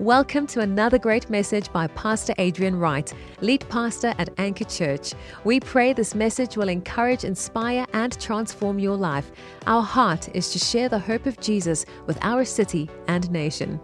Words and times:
Welcome 0.00 0.46
to 0.46 0.60
another 0.60 0.98
great 0.98 1.28
message 1.28 1.70
by 1.74 1.86
Pastor 1.88 2.32
Adrian 2.38 2.74
Wright, 2.78 3.12
lead 3.42 3.68
pastor 3.68 4.14
at 4.16 4.30
Anchor 4.38 4.64
Church. 4.64 5.12
We 5.44 5.60
pray 5.60 5.92
this 5.92 6.14
message 6.14 6.56
will 6.56 6.70
encourage, 6.70 7.24
inspire, 7.24 7.84
and 7.92 8.18
transform 8.18 8.78
your 8.78 8.96
life. 8.96 9.30
Our 9.66 9.82
heart 9.82 10.34
is 10.34 10.52
to 10.52 10.58
share 10.58 10.88
the 10.88 10.98
hope 10.98 11.26
of 11.26 11.38
Jesus 11.38 11.84
with 12.06 12.18
our 12.22 12.46
city 12.46 12.88
and 13.08 13.30
nation. 13.30 13.78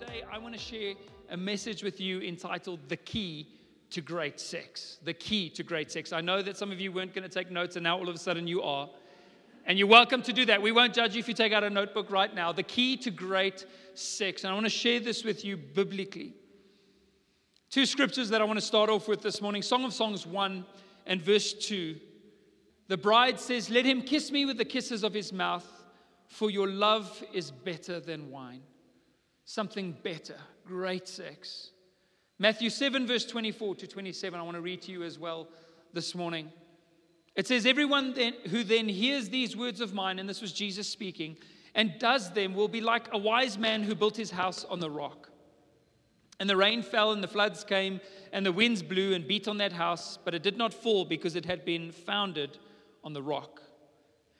Today, 0.00 0.24
I 0.28 0.38
want 0.38 0.54
to 0.54 0.60
share 0.60 0.94
a 1.30 1.36
message 1.36 1.84
with 1.84 2.00
you 2.00 2.22
entitled 2.22 2.80
The 2.88 2.96
Key 2.96 3.46
to 3.90 4.00
Great 4.00 4.40
Sex. 4.40 4.98
The 5.04 5.14
Key 5.14 5.50
to 5.50 5.62
Great 5.62 5.92
Sex. 5.92 6.12
I 6.12 6.20
know 6.20 6.42
that 6.42 6.56
some 6.56 6.72
of 6.72 6.80
you 6.80 6.90
weren't 6.90 7.14
going 7.14 7.22
to 7.22 7.28
take 7.28 7.52
notes, 7.52 7.76
and 7.76 7.84
now 7.84 7.96
all 7.96 8.08
of 8.08 8.14
a 8.16 8.18
sudden 8.18 8.48
you 8.48 8.62
are. 8.62 8.88
And 9.68 9.76
you're 9.76 9.88
welcome 9.88 10.22
to 10.22 10.32
do 10.32 10.44
that. 10.46 10.62
We 10.62 10.70
won't 10.70 10.94
judge 10.94 11.14
you 11.14 11.18
if 11.18 11.26
you 11.26 11.34
take 11.34 11.52
out 11.52 11.64
a 11.64 11.70
notebook 11.70 12.08
right 12.08 12.32
now. 12.32 12.52
The 12.52 12.62
key 12.62 12.96
to 12.98 13.10
great 13.10 13.66
sex. 13.94 14.44
And 14.44 14.52
I 14.52 14.54
want 14.54 14.66
to 14.66 14.70
share 14.70 15.00
this 15.00 15.24
with 15.24 15.44
you 15.44 15.56
biblically. 15.56 16.34
Two 17.68 17.84
scriptures 17.84 18.28
that 18.28 18.40
I 18.40 18.44
want 18.44 18.60
to 18.60 18.64
start 18.64 18.88
off 18.88 19.08
with 19.08 19.22
this 19.22 19.42
morning 19.42 19.62
Song 19.62 19.84
of 19.84 19.92
Songs 19.92 20.24
1 20.24 20.64
and 21.06 21.20
verse 21.20 21.52
2. 21.52 21.96
The 22.86 22.96
bride 22.96 23.40
says, 23.40 23.68
Let 23.68 23.84
him 23.84 24.02
kiss 24.02 24.30
me 24.30 24.44
with 24.44 24.56
the 24.56 24.64
kisses 24.64 25.02
of 25.02 25.12
his 25.12 25.32
mouth, 25.32 25.66
for 26.28 26.48
your 26.48 26.68
love 26.68 27.24
is 27.32 27.50
better 27.50 27.98
than 27.98 28.30
wine. 28.30 28.62
Something 29.44 29.96
better, 30.04 30.36
great 30.64 31.08
sex. 31.08 31.70
Matthew 32.38 32.70
7, 32.70 33.04
verse 33.04 33.24
24 33.24 33.74
to 33.76 33.86
27, 33.88 34.38
I 34.38 34.42
want 34.44 34.56
to 34.56 34.60
read 34.60 34.82
to 34.82 34.92
you 34.92 35.02
as 35.02 35.18
well 35.18 35.48
this 35.92 36.14
morning. 36.14 36.52
It 37.36 37.46
says, 37.46 37.66
Everyone 37.66 38.14
then, 38.14 38.32
who 38.50 38.64
then 38.64 38.88
hears 38.88 39.28
these 39.28 39.56
words 39.56 39.80
of 39.80 39.92
mine, 39.92 40.18
and 40.18 40.28
this 40.28 40.40
was 40.40 40.52
Jesus 40.52 40.88
speaking, 40.88 41.36
and 41.74 41.98
does 41.98 42.32
them 42.32 42.54
will 42.54 42.68
be 42.68 42.80
like 42.80 43.08
a 43.12 43.18
wise 43.18 43.58
man 43.58 43.82
who 43.82 43.94
built 43.94 44.16
his 44.16 44.30
house 44.30 44.64
on 44.64 44.80
the 44.80 44.90
rock. 44.90 45.28
And 46.40 46.48
the 46.48 46.56
rain 46.56 46.82
fell, 46.82 47.12
and 47.12 47.22
the 47.22 47.28
floods 47.28 47.62
came, 47.62 48.00
and 48.32 48.44
the 48.44 48.52
winds 48.52 48.82
blew 48.82 49.14
and 49.14 49.26
beat 49.26 49.46
on 49.48 49.58
that 49.58 49.72
house, 49.72 50.18
but 50.24 50.34
it 50.34 50.42
did 50.42 50.56
not 50.56 50.72
fall 50.72 51.04
because 51.04 51.36
it 51.36 51.44
had 51.44 51.64
been 51.64 51.92
founded 51.92 52.58
on 53.04 53.12
the 53.12 53.22
rock. 53.22 53.60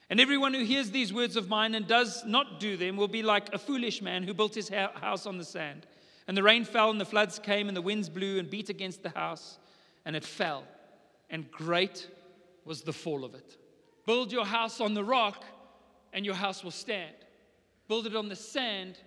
And 0.08 0.20
everyone 0.20 0.54
who 0.54 0.64
hears 0.64 0.90
these 0.90 1.12
words 1.12 1.36
of 1.36 1.48
mine 1.48 1.74
and 1.74 1.86
does 1.86 2.24
not 2.24 2.60
do 2.60 2.76
them 2.76 2.96
will 2.96 3.08
be 3.08 3.22
like 3.22 3.52
a 3.52 3.58
foolish 3.58 4.00
man 4.00 4.22
who 4.22 4.34
built 4.34 4.54
his 4.54 4.68
house 4.68 5.26
on 5.26 5.36
the 5.36 5.44
sand. 5.44 5.86
And 6.28 6.36
the 6.36 6.42
rain 6.42 6.64
fell, 6.64 6.90
and 6.90 7.00
the 7.00 7.04
floods 7.04 7.38
came, 7.38 7.68
and 7.68 7.76
the 7.76 7.82
winds 7.82 8.08
blew 8.08 8.38
and 8.38 8.48
beat 8.48 8.70
against 8.70 9.02
the 9.02 9.10
house, 9.10 9.58
and 10.04 10.16
it 10.16 10.24
fell. 10.24 10.64
And 11.28 11.50
great 11.50 12.08
was 12.66 12.82
the 12.82 12.92
fall 12.92 13.24
of 13.24 13.34
it. 13.34 13.56
Build 14.04 14.32
your 14.32 14.44
house 14.44 14.80
on 14.80 14.92
the 14.92 15.04
rock, 15.04 15.44
and 16.12 16.26
your 16.26 16.34
house 16.34 16.62
will 16.62 16.70
stand. 16.70 17.14
Build 17.88 18.06
it 18.06 18.16
on 18.16 18.28
the 18.28 18.36
sand, 18.36 18.98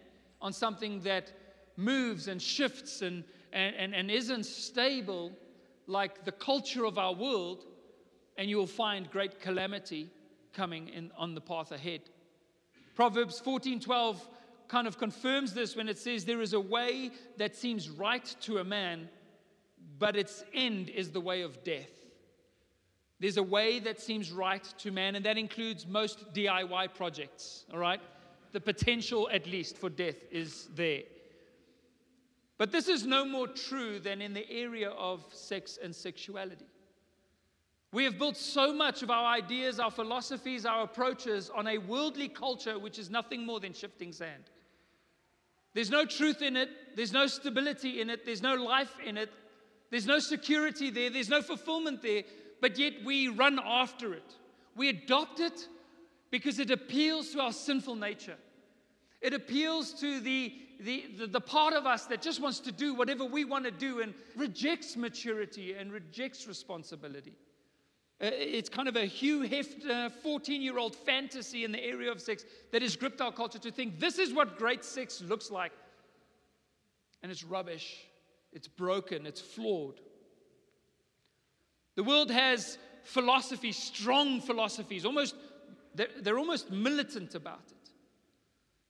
on 0.42 0.54
something 0.54 1.02
that 1.02 1.32
moves 1.76 2.28
and 2.28 2.42
shifts 2.42 3.02
and, 3.02 3.24
and, 3.54 3.76
and, 3.76 3.94
and 3.94 4.10
isn't 4.10 4.46
stable 4.46 5.32
like 5.88 6.24
the 6.24 6.32
culture 6.32 6.86
of 6.86 6.98
our 6.98 7.14
world, 7.14 7.66
and 8.38 8.50
you 8.50 8.58
will 8.58 8.68
find 8.68 9.10
great 9.12 9.42
calamity 9.42 10.10
coming 10.54 10.90
in, 10.90 11.12
on 11.18 11.36
the 11.36 11.42
path 11.42 11.72
ahead. 11.72 12.02
Proverbs 12.96 13.42
14:12 13.42 14.18
kind 14.68 14.88
of 14.88 14.98
confirms 14.98 15.54
this 15.54 15.76
when 15.76 15.90
it 15.90 15.98
says 15.98 16.26
there 16.26 16.42
is 16.42 16.54
a 16.54 16.60
way 16.60 17.12
that 17.38 17.56
seems 17.56 17.90
right 17.90 18.36
to 18.42 18.60
a 18.60 18.64
man, 18.64 19.10
but 19.98 20.16
its 20.16 20.44
end 20.54 20.90
is 20.90 21.10
the 21.10 21.20
way 21.20 21.42
of 21.42 21.64
death. 21.64 21.99
There's 23.20 23.38
a 23.38 23.44
way 23.44 23.80
that 23.80 24.00
seems 24.00 24.32
right 24.32 24.64
to 24.80 24.92
man, 24.92 25.16
and 25.16 25.26
that 25.26 25.38
includes 25.38 25.86
most 25.86 26.34
DIY 26.34 26.94
projects, 26.94 27.66
all 27.74 27.80
right? 27.80 28.00
The 28.54 28.62
potential, 28.62 29.30
at 29.32 29.46
least, 29.46 29.78
for 29.78 29.90
death 29.90 30.16
is 30.32 30.68
there. 30.74 31.02
But 32.58 32.72
this 32.72 32.88
is 32.88 33.06
no 33.06 33.26
more 33.26 33.48
true 33.48 34.00
than 34.00 34.22
in 34.22 34.34
the 34.34 34.50
area 34.50 34.90
of 34.90 35.26
sex 35.32 35.78
and 35.82 35.94
sexuality. 35.94 36.66
We 37.92 38.04
have 38.04 38.20
built 38.20 38.38
so 38.38 38.74
much 38.74 39.02
of 39.02 39.10
our 39.10 39.26
ideas, 39.26 39.80
our 39.80 39.92
philosophies, 39.92 40.66
our 40.66 40.84
approaches 40.84 41.50
on 41.50 41.68
a 41.68 41.78
worldly 41.78 42.28
culture 42.28 42.78
which 42.78 43.00
is 43.00 43.10
nothing 43.10 43.46
more 43.46 43.60
than 43.60 43.74
shifting 43.74 44.12
sand. 44.12 44.44
There's 45.74 45.90
no 45.90 46.06
truth 46.06 46.42
in 46.42 46.56
it, 46.56 46.70
there's 46.96 47.14
no 47.14 47.28
stability 47.28 48.02
in 48.02 48.10
it, 48.10 48.26
there's 48.26 48.42
no 48.42 48.56
life 48.56 48.94
in 49.04 49.18
it, 49.18 49.32
there's 49.90 50.06
no 50.06 50.20
security 50.20 50.90
there, 50.90 51.10
there's 51.10 51.30
no 51.30 51.42
fulfillment 51.42 52.02
there 52.02 52.24
but 52.62 52.78
yet 52.78 52.94
we 53.06 53.28
run 53.28 53.60
after 53.64 54.14
it. 54.14 54.36
We 54.76 54.90
adopt 54.90 55.40
it 55.40 55.68
because 56.32 56.60
it 56.60 56.72
appeals 56.72 57.32
to 57.32 57.42
our 57.42 57.54
sinful 57.54 57.96
nature. 57.96 58.38
It 59.22 59.34
appeals 59.34 59.94
to 59.96 60.20
the, 60.20 60.54
the, 60.80 61.06
the, 61.18 61.28
the, 61.28 61.42
part 61.42 61.74
of 61.74 61.86
us 61.86 62.06
that 62.06 62.22
just 62.22 62.42
wants 62.42 62.60
to 62.62 62.72
do 62.72 62.94
whatever 62.94 63.26
we 63.26 63.44
want 63.44 63.66
to 63.66 63.72
do 63.72 64.00
and 64.00 64.14
rejects 64.38 64.96
maturity 64.96 65.74
and 65.74 65.92
rejects 65.92 66.48
responsibility. 66.48 67.34
Uh, 68.22 68.30
it's 68.34 68.70
kind 68.70 68.88
of 68.88 68.96
a 68.96 69.06
Hugh 69.06 69.42
Hefner 69.42 70.12
14 70.12 70.62
year 70.62 70.78
old 70.78 70.96
fantasy 70.96 71.64
in 71.64 71.72
the 71.72 71.84
area 71.84 72.12
of 72.12 72.22
sex 72.22 72.46
that 72.72 72.82
has 72.82 72.96
gripped 72.96 73.22
our 73.22 73.32
culture 73.32 73.60
to 73.60 73.72
think 73.72 74.00
this 74.00 74.20
is 74.20 74.34
what 74.34 74.58
great 74.58 74.84
sex 74.86 75.22
looks 75.22 75.52
like. 75.52 75.72
And 77.22 77.32
it's 77.32 77.44
rubbish, 77.44 78.06
it's 78.54 78.68
broken, 78.68 79.26
it's 79.26 79.42
flawed. 79.42 80.00
The 82.00 82.04
world 82.06 82.32
has 82.32 82.78
philosophies, 83.04 83.76
strong 83.76 84.40
philosophies, 84.40 85.04
almost, 85.04 85.36
they're, 85.94 86.08
they're 86.22 86.40
almost 86.40 86.72
militant 86.72 87.36
about 87.36 87.64
it. 87.68 87.90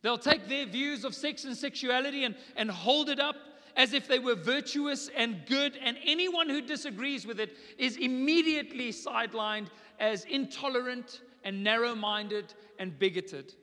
They'll 0.04 0.20
take 0.20 0.48
their 0.48 0.68
views 0.68 1.04
of 1.04 1.16
sex 1.16 1.44
and 1.44 1.58
sexuality 1.58 2.24
and, 2.24 2.36
and 2.56 2.70
hold 2.70 3.10
it 3.10 3.20
up 3.20 3.36
as 3.76 3.94
if 3.94 4.08
they 4.08 4.20
were 4.20 4.36
virtuous 4.36 5.10
and 5.18 5.44
good, 5.48 5.76
and 5.84 5.98
anyone 6.06 6.50
who 6.50 6.62
disagrees 6.62 7.26
with 7.26 7.40
it 7.40 7.58
is 7.80 7.98
immediately 7.98 8.92
sidelined 8.92 9.70
as 10.00 10.26
intolerant 10.26 11.22
and 11.44 11.64
narrow 11.64 11.96
minded 11.96 12.54
and 12.78 13.00
bigoted. 13.00 13.56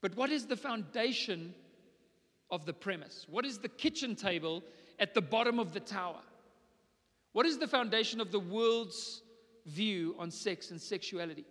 But 0.00 0.16
what 0.16 0.30
is 0.30 0.46
the 0.46 0.56
foundation 0.56 1.52
of 2.48 2.64
the 2.64 2.74
premise? 2.74 3.26
What 3.28 3.44
is 3.44 3.58
the 3.58 3.68
kitchen 3.68 4.14
table 4.14 4.62
at 5.00 5.14
the 5.14 5.20
bottom 5.20 5.58
of 5.58 5.72
the 5.72 5.80
tower? 5.80 6.20
What 7.32 7.46
is 7.46 7.58
the 7.58 7.66
foundation 7.66 8.20
of 8.20 8.30
the 8.30 8.40
world's 8.40 9.22
view 9.66 10.14
on 10.18 10.30
sex 10.30 10.70
and 10.70 10.80
sexuality? 10.80 11.46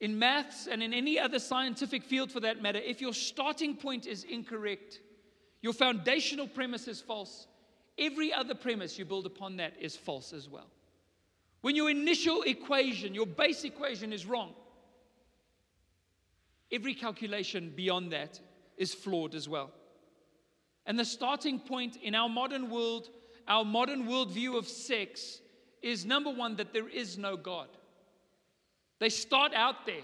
In 0.00 0.18
maths 0.18 0.66
and 0.66 0.82
in 0.82 0.92
any 0.92 1.18
other 1.18 1.38
scientific 1.38 2.04
field 2.04 2.30
for 2.30 2.40
that 2.40 2.60
matter, 2.60 2.78
if 2.78 3.00
your 3.00 3.14
starting 3.14 3.76
point 3.76 4.06
is 4.06 4.24
incorrect, 4.24 5.00
your 5.62 5.72
foundational 5.72 6.46
premise 6.46 6.86
is 6.86 7.00
false, 7.00 7.46
every 7.98 8.32
other 8.32 8.54
premise 8.54 8.98
you 8.98 9.04
build 9.04 9.26
upon 9.26 9.56
that 9.56 9.72
is 9.80 9.96
false 9.96 10.32
as 10.32 10.48
well. 10.48 10.66
When 11.62 11.74
your 11.74 11.90
initial 11.90 12.42
equation, 12.42 13.14
your 13.14 13.26
base 13.26 13.64
equation 13.64 14.12
is 14.12 14.26
wrong, 14.26 14.52
every 16.70 16.94
calculation 16.94 17.72
beyond 17.74 18.12
that 18.12 18.38
is 18.76 18.94
flawed 18.94 19.34
as 19.34 19.48
well. 19.48 19.72
And 20.84 20.98
the 20.98 21.04
starting 21.04 21.58
point 21.58 21.96
in 21.96 22.14
our 22.14 22.28
modern 22.28 22.70
world 22.70 23.08
our 23.48 23.64
modern 23.64 24.06
worldview 24.06 24.56
of 24.56 24.66
sex 24.66 25.40
is 25.82 26.04
number 26.04 26.30
one, 26.30 26.56
that 26.56 26.72
there 26.72 26.88
is 26.88 27.16
no 27.16 27.36
God. 27.36 27.68
They 28.98 29.08
start 29.08 29.52
out 29.54 29.86
there, 29.86 30.02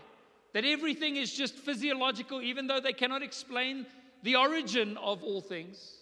that 0.55 0.65
everything 0.65 1.17
is 1.17 1.33
just 1.33 1.55
physiological, 1.55 2.43
even 2.43 2.67
though 2.67 2.81
they 2.81 2.93
cannot 2.93 3.23
explain 3.23 3.87
the 4.23 4.37
origin 4.37 4.97
of 4.99 5.23
all 5.23 5.41
things. 5.41 5.99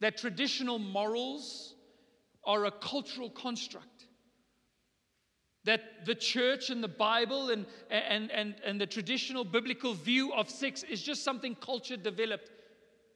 That 0.00 0.16
traditional 0.16 0.78
morals 0.78 1.74
are 2.44 2.66
a 2.66 2.70
cultural 2.70 3.30
construct. 3.30 4.06
That 5.64 6.06
the 6.06 6.14
church 6.14 6.70
and 6.70 6.82
the 6.82 6.88
Bible 6.88 7.50
and, 7.50 7.66
and, 7.90 8.30
and, 8.30 8.54
and 8.64 8.80
the 8.80 8.86
traditional 8.86 9.44
biblical 9.44 9.92
view 9.92 10.32
of 10.32 10.48
sex 10.48 10.82
is 10.82 11.02
just 11.02 11.22
something 11.22 11.54
culture 11.54 11.96
developed 11.96 12.50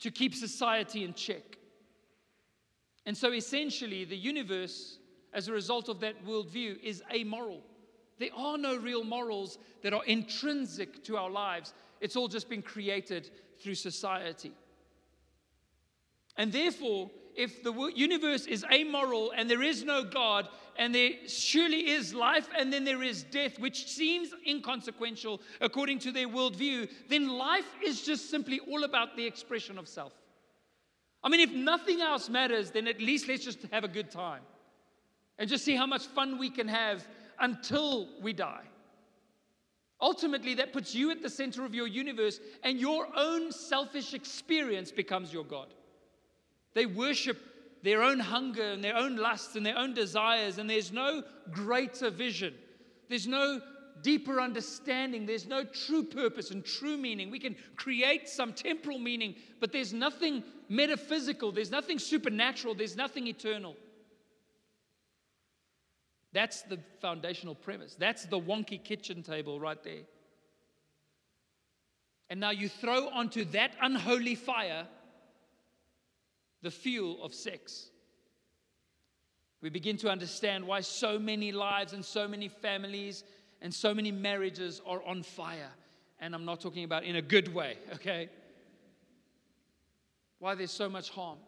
to 0.00 0.10
keep 0.10 0.34
society 0.34 1.04
in 1.04 1.14
check. 1.14 1.42
And 3.06 3.16
so 3.16 3.32
essentially, 3.32 4.04
the 4.04 4.16
universe, 4.16 4.98
as 5.32 5.48
a 5.48 5.52
result 5.52 5.88
of 5.88 6.00
that 6.00 6.24
worldview, 6.24 6.82
is 6.82 7.02
amoral. 7.12 7.60
There 8.18 8.34
are 8.36 8.56
no 8.56 8.76
real 8.76 9.04
morals 9.04 9.58
that 9.82 9.92
are 9.92 10.04
intrinsic 10.04 11.04
to 11.04 11.16
our 11.16 11.30
lives. 11.30 11.74
It's 12.00 12.16
all 12.16 12.28
just 12.28 12.48
been 12.48 12.62
created 12.62 13.30
through 13.60 13.74
society. 13.74 14.52
And 16.36 16.52
therefore, 16.52 17.10
if 17.36 17.62
the 17.62 17.72
universe 17.94 18.46
is 18.46 18.64
amoral 18.72 19.32
and 19.36 19.50
there 19.50 19.62
is 19.62 19.84
no 19.84 20.04
God, 20.04 20.48
and 20.76 20.94
there 20.94 21.10
surely 21.26 21.90
is 21.90 22.14
life 22.14 22.48
and 22.56 22.72
then 22.72 22.84
there 22.84 23.02
is 23.02 23.22
death, 23.24 23.58
which 23.58 23.88
seems 23.88 24.30
inconsequential 24.46 25.40
according 25.60 25.98
to 26.00 26.12
their 26.12 26.28
worldview, 26.28 26.88
then 27.08 27.28
life 27.28 27.66
is 27.84 28.02
just 28.02 28.30
simply 28.30 28.60
all 28.60 28.84
about 28.84 29.16
the 29.16 29.26
expression 29.26 29.78
of 29.78 29.88
self. 29.88 30.12
I 31.24 31.30
mean, 31.30 31.40
if 31.40 31.52
nothing 31.52 32.02
else 32.02 32.28
matters, 32.28 32.70
then 32.70 32.86
at 32.86 33.00
least 33.00 33.26
let's 33.28 33.42
just 33.42 33.60
have 33.72 33.82
a 33.82 33.88
good 33.88 34.10
time 34.10 34.42
and 35.38 35.48
just 35.48 35.64
see 35.64 35.74
how 35.74 35.86
much 35.86 36.06
fun 36.06 36.38
we 36.38 36.50
can 36.50 36.68
have 36.68 37.04
until 37.40 38.08
we 38.20 38.34
die. 38.34 38.64
Ultimately, 40.00 40.54
that 40.56 40.72
puts 40.72 40.94
you 40.94 41.10
at 41.10 41.22
the 41.22 41.30
center 41.30 41.64
of 41.64 41.74
your 41.74 41.86
universe, 41.86 42.38
and 42.62 42.78
your 42.78 43.08
own 43.16 43.50
selfish 43.50 44.12
experience 44.12 44.92
becomes 44.92 45.32
your 45.32 45.44
God. 45.44 45.68
They 46.74 46.84
worship 46.84 47.38
their 47.82 48.02
own 48.02 48.18
hunger 48.18 48.72
and 48.72 48.84
their 48.84 48.96
own 48.96 49.16
lusts 49.16 49.56
and 49.56 49.64
their 49.64 49.78
own 49.78 49.94
desires, 49.94 50.58
and 50.58 50.68
there's 50.68 50.92
no 50.92 51.22
greater 51.50 52.10
vision. 52.10 52.54
There's 53.08 53.26
no 53.26 53.60
deeper 54.02 54.40
understanding. 54.40 55.26
There's 55.26 55.46
no 55.46 55.64
true 55.64 56.04
purpose 56.04 56.50
and 56.50 56.64
true 56.64 56.96
meaning. 56.96 57.30
We 57.30 57.38
can 57.38 57.56
create 57.76 58.28
some 58.28 58.52
temporal 58.52 58.98
meaning, 58.98 59.36
but 59.60 59.72
there's 59.72 59.92
nothing 59.92 60.44
metaphysical, 60.68 61.52
there's 61.52 61.70
nothing 61.70 61.98
supernatural, 61.98 62.74
there's 62.74 62.96
nothing 62.96 63.26
eternal. 63.26 63.76
That's 66.32 66.62
the 66.62 66.80
foundational 67.00 67.54
premise. 67.54 67.94
That's 67.94 68.26
the 68.26 68.40
wonky 68.40 68.82
kitchen 68.82 69.22
table 69.22 69.60
right 69.60 69.82
there. 69.84 70.02
And 72.28 72.40
now 72.40 72.50
you 72.50 72.68
throw 72.68 73.08
onto 73.08 73.44
that 73.46 73.72
unholy 73.80 74.34
fire 74.34 74.86
the 76.62 76.70
fuel 76.70 77.22
of 77.22 77.32
sex. 77.32 77.90
We 79.60 79.70
begin 79.70 79.96
to 79.98 80.10
understand 80.10 80.66
why 80.66 80.80
so 80.80 81.18
many 81.18 81.52
lives 81.52 81.92
and 81.92 82.04
so 82.04 82.26
many 82.26 82.48
families 82.48 83.22
and 83.64 83.72
so 83.72 83.94
many 83.94 84.12
marriages 84.12 84.82
are 84.86 85.02
on 85.04 85.22
fire. 85.22 85.70
And 86.20 86.34
I'm 86.34 86.44
not 86.44 86.60
talking 86.60 86.84
about 86.84 87.02
in 87.02 87.16
a 87.16 87.22
good 87.22 87.52
way, 87.52 87.78
okay? 87.94 88.28
Why 90.38 90.54
there's 90.54 90.70
so 90.70 90.88
much 90.90 91.08
harm. 91.08 91.38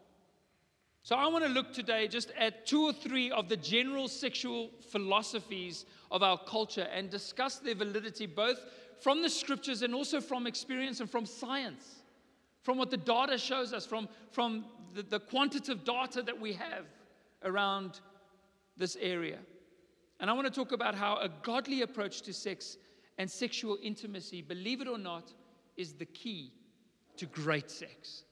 So 1.02 1.14
I 1.14 1.26
want 1.26 1.44
to 1.44 1.50
look 1.50 1.74
today 1.74 2.08
just 2.08 2.32
at 2.38 2.66
two 2.66 2.84
or 2.84 2.94
three 2.94 3.30
of 3.30 3.50
the 3.50 3.56
general 3.58 4.08
sexual 4.08 4.70
philosophies 4.90 5.84
of 6.10 6.22
our 6.22 6.38
culture 6.38 6.88
and 6.90 7.10
discuss 7.10 7.56
their 7.58 7.74
validity 7.74 8.24
both 8.24 8.64
from 8.98 9.20
the 9.20 9.28
scriptures 9.28 9.82
and 9.82 9.94
also 9.94 10.22
from 10.22 10.46
experience 10.46 11.00
and 11.00 11.10
from 11.10 11.26
science, 11.26 11.96
from 12.62 12.78
what 12.78 12.90
the 12.90 12.96
data 12.96 13.36
shows 13.36 13.74
us, 13.74 13.84
from, 13.84 14.08
from 14.32 14.64
the, 14.94 15.02
the 15.02 15.20
quantitative 15.20 15.84
data 15.84 16.22
that 16.22 16.40
we 16.40 16.54
have 16.54 16.86
around 17.44 18.00
this 18.78 18.96
area. 19.02 19.38
And 20.20 20.30
I 20.30 20.32
want 20.32 20.46
to 20.46 20.52
talk 20.52 20.72
about 20.72 20.94
how 20.94 21.16
a 21.16 21.28
godly 21.42 21.82
approach 21.82 22.22
to 22.22 22.32
sex 22.32 22.76
and 23.18 23.30
sexual 23.30 23.78
intimacy, 23.82 24.42
believe 24.42 24.80
it 24.80 24.88
or 24.88 24.98
not, 24.98 25.32
is 25.76 25.92
the 25.94 26.06
key 26.06 26.52
to 27.16 27.26
great 27.26 27.70
sex. 27.70 28.24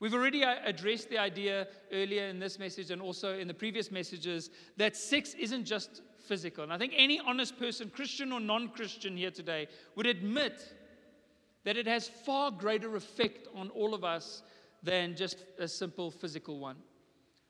We've 0.00 0.14
already 0.14 0.44
uh, 0.44 0.56
addressed 0.64 1.10
the 1.10 1.18
idea 1.18 1.66
earlier 1.92 2.26
in 2.26 2.38
this 2.38 2.58
message 2.58 2.90
and 2.90 3.02
also 3.02 3.36
in 3.36 3.48
the 3.48 3.54
previous 3.54 3.90
messages 3.90 4.50
that 4.76 4.96
sex 4.96 5.34
isn't 5.34 5.64
just 5.64 6.02
physical. 6.26 6.62
And 6.62 6.72
I 6.72 6.78
think 6.78 6.92
any 6.96 7.20
honest 7.20 7.58
person, 7.58 7.90
Christian 7.90 8.32
or 8.32 8.40
non 8.40 8.68
Christian 8.68 9.16
here 9.16 9.30
today, 9.30 9.66
would 9.96 10.06
admit 10.06 10.74
that 11.64 11.76
it 11.76 11.86
has 11.86 12.08
far 12.08 12.50
greater 12.50 12.94
effect 12.94 13.48
on 13.54 13.70
all 13.70 13.92
of 13.92 14.04
us 14.04 14.42
than 14.82 15.16
just 15.16 15.44
a 15.58 15.66
simple 15.66 16.10
physical 16.10 16.60
one. 16.60 16.76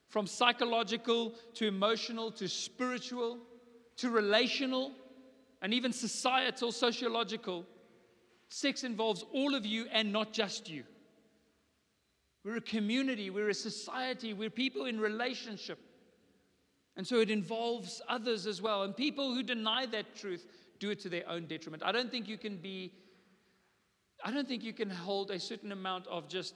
From 0.09 0.27
psychological 0.27 1.35
to 1.55 1.67
emotional 1.67 2.31
to 2.33 2.49
spiritual 2.49 3.39
to 3.99 4.11
relational 4.11 4.93
and 5.61 5.75
even 5.75 5.93
societal, 5.93 6.73
sociological, 6.73 7.65
sex 8.49 8.85
involves 8.85 9.25
all 9.33 9.55
of 9.55 9.67
you 9.67 9.87
and 9.93 10.13
not 10.13 10.33
just 10.33 10.71
you. 10.71 10.85
We're 12.45 12.57
a 12.57 12.63
community, 12.63 13.31
we're 13.31 13.51
a 13.51 13.55
society, 13.55 14.33
we're 14.33 14.51
people 14.51 14.87
in 14.87 15.01
relationship. 15.01 15.79
And 16.97 17.07
so 17.07 17.21
it 17.21 17.31
involves 17.31 18.01
others 18.09 18.47
as 18.47 18.63
well. 18.63 18.83
And 18.83 18.97
people 18.97 19.35
who 19.35 19.43
deny 19.43 19.87
that 19.87 20.17
truth 20.17 20.47
do 20.79 20.91
it 20.91 21.01
to 21.01 21.09
their 21.09 21.29
own 21.29 21.47
detriment. 21.47 21.83
I 21.85 21.93
don't 21.93 22.11
think 22.11 22.29
you 22.29 22.39
can 22.39 22.57
be, 22.57 22.93
I 24.25 24.31
don't 24.31 24.49
think 24.49 24.63
you 24.63 24.73
can 24.73 24.91
hold 24.91 25.31
a 25.31 25.39
certain 25.39 25.73
amount 25.73 26.07
of 26.07 26.29
just 26.29 26.55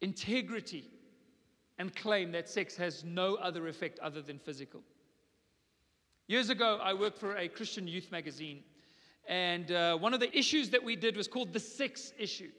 integrity 0.00 0.84
and 1.78 1.94
claim 1.94 2.32
that 2.32 2.48
sex 2.48 2.76
has 2.76 3.04
no 3.04 3.36
other 3.36 3.68
effect 3.68 3.98
other 4.00 4.22
than 4.22 4.38
physical. 4.38 4.82
Years 6.26 6.48
ago, 6.48 6.80
I 6.82 6.94
worked 6.94 7.18
for 7.18 7.36
a 7.36 7.48
Christian 7.48 7.86
youth 7.86 8.10
magazine. 8.10 8.62
And 9.28 9.70
uh, 9.70 9.98
one 9.98 10.14
of 10.14 10.20
the 10.20 10.36
issues 10.36 10.70
that 10.70 10.82
we 10.82 10.96
did 10.96 11.18
was 11.18 11.28
called 11.28 11.52
the 11.52 11.60
sex 11.60 12.14
issue 12.18 12.50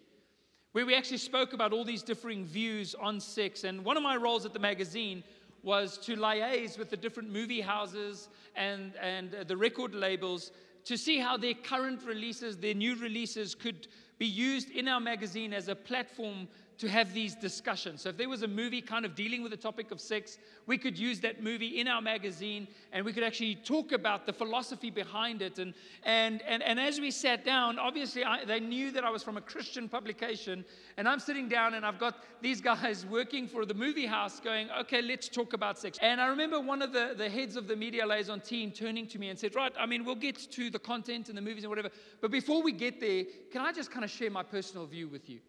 where 0.74 0.86
we 0.86 0.94
actually 0.94 1.18
spoke 1.18 1.54
about 1.54 1.72
all 1.74 1.86
these 1.86 2.04
differing 2.04 2.46
views 2.46 2.96
on 2.96 3.20
sex. 3.20 3.64
And 3.64 3.84
one 3.84 3.98
of 3.98 4.04
my 4.04 4.18
roles 4.18 4.46
at 4.46 4.54
the 4.54 4.60
magazine 4.60 5.24
was 5.64 5.98
to 6.00 6.16
liaise 6.16 6.78
with 6.78 6.92
the 6.92 6.98
different 6.98 7.32
movie 7.32 7.62
houses 7.62 8.28
and, 8.56 8.92
and 9.02 9.34
uh, 9.34 9.44
the 9.46 9.58
record 9.58 9.96
labels 9.96 10.52
to 10.84 10.98
see 10.98 11.18
how 11.18 11.38
their 11.38 11.54
current 11.54 12.04
releases, 12.06 12.58
their 12.58 12.74
new 12.76 12.96
releases, 12.98 13.56
could 13.56 13.88
be 14.20 14.28
used 14.28 14.70
in 14.70 14.88
our 14.88 15.00
magazine 15.00 15.54
as 15.54 15.70
a 15.70 15.76
platform 15.76 16.48
to 16.78 16.90
have 16.90 17.14
these 17.14 17.36
discussions. 17.36 18.02
So, 18.02 18.10
if 18.10 18.18
there 18.18 18.30
was 18.30 18.44
a 18.44 18.48
movie 18.48 18.82
kind 18.82 19.06
of 19.06 19.16
dealing 19.16 19.42
with 19.42 19.52
the 19.52 19.58
topic 19.58 19.92
of 19.92 20.02
sex, 20.02 20.38
we 20.66 20.78
could 20.78 20.98
use 20.98 21.20
that 21.22 21.42
movie 21.42 21.80
in 21.80 21.88
our 21.88 22.02
magazine 22.02 22.68
and 22.92 23.06
we 23.06 23.14
could 23.14 23.24
actually 23.24 23.56
talk 23.56 23.92
about 23.92 24.26
the 24.26 24.34
philosophy 24.34 24.90
behind 24.90 25.42
it. 25.42 25.60
And, 25.60 25.74
and, 26.04 26.42
and, 26.44 26.62
and 26.64 26.80
as 26.80 27.00
we 27.00 27.12
sat 27.12 27.46
down, 27.46 27.80
obviously, 27.80 28.24
I, 28.24 28.46
they 28.46 28.60
knew 28.60 28.92
that 28.92 29.04
I 29.04 29.10
was 29.10 29.24
from 29.24 29.38
a 29.38 29.42
Christian 29.42 29.88
publication. 29.88 30.66
And 30.98 31.08
I'm 31.08 31.20
sitting 31.20 31.48
down 31.48 31.74
and 31.76 31.86
I've 31.86 32.00
got 32.00 32.24
these 32.42 32.62
guys 32.62 33.06
working 33.10 33.48
for 33.48 33.66
the 33.66 33.74
movie 33.74 34.06
house 34.06 34.40
going, 34.40 34.70
okay, 34.82 35.02
let's 35.02 35.30
talk 35.30 35.54
about 35.54 35.78
sex. 35.78 35.98
And 36.02 36.20
I 36.20 36.28
remember 36.28 36.60
one 36.60 36.82
of 36.82 36.92
the, 36.92 37.14
the 37.18 37.30
heads 37.30 37.56
of 37.56 37.68
the 37.68 37.76
media 37.76 38.06
liaison 38.06 38.42
team 38.42 38.72
turning 38.72 39.08
to 39.08 39.20
me 39.20 39.30
and 39.30 39.40
said, 39.40 39.56
right, 39.56 39.74
I 39.80 39.86
mean, 39.86 40.04
we'll 40.04 40.16
get 40.16 40.38
to 40.52 40.70
the 40.70 40.80
content 40.80 41.30
and 41.30 41.38
the 41.38 41.42
movies 41.42 41.64
and 41.64 41.70
whatever. 41.70 41.90
But 42.22 42.32
before 42.32 42.62
we 42.62 42.72
get 42.72 43.00
there, 43.00 43.24
can 43.52 43.62
I 43.62 43.72
just 43.72 43.92
kind 43.92 44.04
of 44.04 44.12
share 44.12 44.30
my 44.30 44.44
personal 44.44 44.86
view 44.86 45.08
with 45.08 45.30
you? 45.30 45.40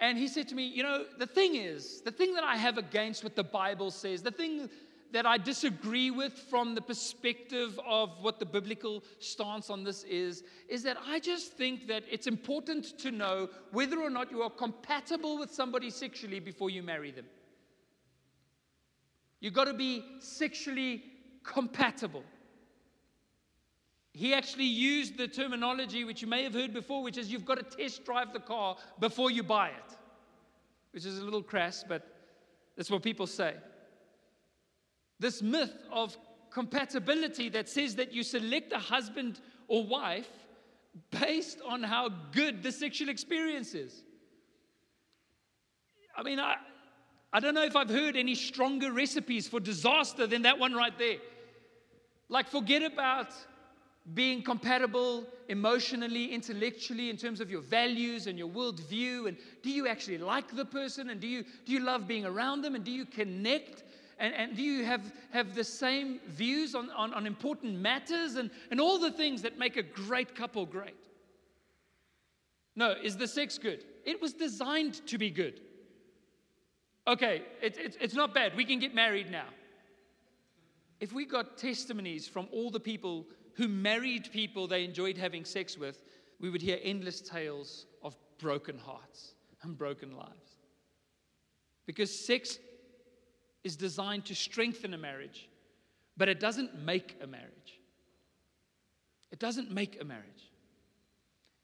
And 0.00 0.16
he 0.16 0.28
said 0.28 0.48
to 0.48 0.54
me, 0.54 0.66
You 0.66 0.82
know, 0.82 1.04
the 1.18 1.26
thing 1.26 1.56
is, 1.56 2.00
the 2.00 2.10
thing 2.10 2.34
that 2.34 2.44
I 2.44 2.56
have 2.56 2.78
against 2.78 3.22
what 3.22 3.36
the 3.36 3.44
Bible 3.44 3.90
says, 3.90 4.22
the 4.22 4.30
thing 4.30 4.68
that 5.12 5.26
I 5.26 5.38
disagree 5.38 6.10
with 6.10 6.32
from 6.32 6.74
the 6.74 6.80
perspective 6.80 7.78
of 7.86 8.10
what 8.20 8.38
the 8.38 8.46
biblical 8.46 9.02
stance 9.18 9.68
on 9.68 9.82
this 9.82 10.04
is, 10.04 10.44
is 10.68 10.82
that 10.84 10.96
I 11.04 11.18
just 11.18 11.52
think 11.52 11.88
that 11.88 12.04
it's 12.10 12.28
important 12.28 12.96
to 12.98 13.10
know 13.10 13.48
whether 13.72 14.00
or 14.00 14.10
not 14.10 14.30
you 14.30 14.42
are 14.42 14.50
compatible 14.50 15.38
with 15.38 15.52
somebody 15.52 15.90
sexually 15.90 16.38
before 16.38 16.70
you 16.70 16.82
marry 16.82 17.10
them. 17.10 17.26
You've 19.40 19.54
got 19.54 19.64
to 19.64 19.74
be 19.74 20.04
sexually 20.20 21.02
compatible. 21.42 22.22
He 24.12 24.34
actually 24.34 24.64
used 24.64 25.16
the 25.16 25.28
terminology 25.28 26.04
which 26.04 26.20
you 26.20 26.28
may 26.28 26.42
have 26.42 26.54
heard 26.54 26.72
before, 26.72 27.02
which 27.02 27.16
is 27.16 27.30
you've 27.30 27.44
got 27.44 27.58
to 27.58 27.76
test 27.76 28.04
drive 28.04 28.32
the 28.32 28.40
car 28.40 28.76
before 28.98 29.30
you 29.30 29.42
buy 29.42 29.68
it, 29.68 29.96
which 30.92 31.06
is 31.06 31.18
a 31.18 31.24
little 31.24 31.42
crass, 31.42 31.84
but 31.88 32.06
that's 32.76 32.90
what 32.90 33.02
people 33.02 33.26
say. 33.26 33.54
This 35.20 35.42
myth 35.42 35.74
of 35.92 36.16
compatibility 36.50 37.48
that 37.50 37.68
says 37.68 37.96
that 37.96 38.12
you 38.12 38.22
select 38.22 38.72
a 38.72 38.78
husband 38.78 39.40
or 39.68 39.86
wife 39.86 40.28
based 41.10 41.60
on 41.68 41.82
how 41.82 42.08
good 42.32 42.62
the 42.62 42.72
sexual 42.72 43.08
experience 43.08 43.74
is. 43.74 44.02
I 46.16 46.24
mean, 46.24 46.40
I, 46.40 46.56
I 47.32 47.38
don't 47.38 47.54
know 47.54 47.64
if 47.64 47.76
I've 47.76 47.90
heard 47.90 48.16
any 48.16 48.34
stronger 48.34 48.92
recipes 48.92 49.46
for 49.46 49.60
disaster 49.60 50.26
than 50.26 50.42
that 50.42 50.58
one 50.58 50.74
right 50.74 50.96
there. 50.98 51.18
Like, 52.28 52.48
forget 52.48 52.82
about 52.82 53.32
being 54.14 54.42
compatible 54.42 55.24
emotionally, 55.48 56.32
intellectually, 56.32 57.10
in 57.10 57.16
terms 57.16 57.40
of 57.40 57.50
your 57.50 57.60
values 57.60 58.26
and 58.26 58.38
your 58.38 58.48
worldview. 58.48 59.28
And 59.28 59.36
do 59.62 59.70
you 59.70 59.86
actually 59.86 60.18
like 60.18 60.54
the 60.54 60.64
person? 60.64 61.10
And 61.10 61.20
do 61.20 61.26
you, 61.26 61.44
do 61.64 61.72
you 61.72 61.80
love 61.80 62.08
being 62.08 62.24
around 62.24 62.62
them? 62.62 62.74
And 62.74 62.84
do 62.84 62.90
you 62.90 63.04
connect? 63.04 63.84
And, 64.18 64.34
and 64.34 64.56
do 64.56 64.62
you 64.62 64.84
have, 64.84 65.12
have 65.32 65.54
the 65.54 65.64
same 65.64 66.20
views 66.28 66.74
on, 66.74 66.90
on, 66.90 67.12
on 67.14 67.26
important 67.26 67.78
matters? 67.78 68.36
And, 68.36 68.50
and 68.70 68.80
all 68.80 68.98
the 68.98 69.12
things 69.12 69.42
that 69.42 69.58
make 69.58 69.76
a 69.76 69.82
great 69.82 70.34
couple 70.34 70.66
great. 70.66 70.96
No, 72.76 72.94
is 73.02 73.16
the 73.16 73.28
sex 73.28 73.58
good? 73.58 73.84
It 74.04 74.20
was 74.20 74.32
designed 74.32 75.06
to 75.06 75.18
be 75.18 75.30
good. 75.30 75.60
Okay, 77.06 77.42
it, 77.60 77.76
it, 77.76 77.96
it's 78.00 78.14
not 78.14 78.34
bad. 78.34 78.56
We 78.56 78.64
can 78.64 78.78
get 78.78 78.94
married 78.94 79.30
now. 79.30 79.46
If 81.00 81.12
we 81.12 81.24
got 81.24 81.56
testimonies 81.56 82.28
from 82.28 82.46
all 82.52 82.70
the 82.70 82.80
people 82.80 83.26
who 83.60 83.68
married 83.68 84.32
people 84.32 84.66
they 84.66 84.84
enjoyed 84.84 85.18
having 85.18 85.44
sex 85.44 85.76
with, 85.76 86.02
we 86.40 86.48
would 86.48 86.62
hear 86.62 86.78
endless 86.82 87.20
tales 87.20 87.84
of 88.02 88.16
broken 88.38 88.78
hearts 88.78 89.34
and 89.62 89.76
broken 89.76 90.16
lives. 90.16 90.56
Because 91.84 92.10
sex 92.10 92.58
is 93.62 93.76
designed 93.76 94.24
to 94.24 94.34
strengthen 94.34 94.94
a 94.94 94.96
marriage, 94.96 95.50
but 96.16 96.26
it 96.26 96.40
doesn't 96.40 96.74
make 96.82 97.18
a 97.22 97.26
marriage. 97.26 97.78
It 99.30 99.38
doesn't 99.38 99.70
make 99.70 100.00
a 100.00 100.06
marriage. 100.06 100.50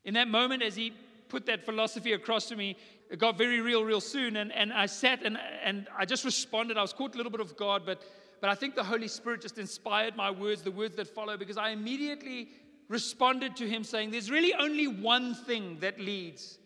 In 0.04 0.12
that 0.14 0.28
moment, 0.28 0.62
as 0.62 0.76
he 0.76 0.92
put 1.30 1.46
that 1.46 1.64
philosophy 1.64 2.12
across 2.12 2.46
to 2.50 2.56
me, 2.56 2.76
it 3.10 3.18
got 3.18 3.38
very 3.38 3.62
real, 3.62 3.82
real 3.82 4.02
soon. 4.02 4.36
And, 4.36 4.52
and 4.52 4.70
I 4.70 4.84
sat 4.84 5.22
and, 5.22 5.38
and 5.64 5.88
I 5.96 6.04
just 6.04 6.26
responded. 6.26 6.76
I 6.76 6.82
was 6.82 6.92
caught 6.92 7.14
a 7.14 7.16
little 7.16 7.32
bit 7.32 7.40
of 7.40 7.56
God, 7.56 7.86
but 7.86 8.02
but 8.40 8.50
I 8.50 8.54
think 8.54 8.74
the 8.74 8.84
Holy 8.84 9.08
Spirit 9.08 9.42
just 9.42 9.58
inspired 9.58 10.16
my 10.16 10.30
words, 10.30 10.62
the 10.62 10.70
words 10.70 10.96
that 10.96 11.08
follow, 11.08 11.36
because 11.36 11.56
I 11.56 11.70
immediately 11.70 12.48
responded 12.88 13.56
to 13.56 13.68
him 13.68 13.84
saying, 13.84 14.10
There's 14.10 14.30
really 14.30 14.54
only 14.54 14.86
one 14.86 15.34
thing 15.34 15.78
that 15.80 16.00
leads 16.00 16.58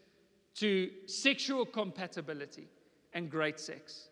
to 0.56 0.90
sexual 1.06 1.64
compatibility 1.64 2.68
and 3.12 3.30
great 3.30 3.58
sex, 3.60 4.08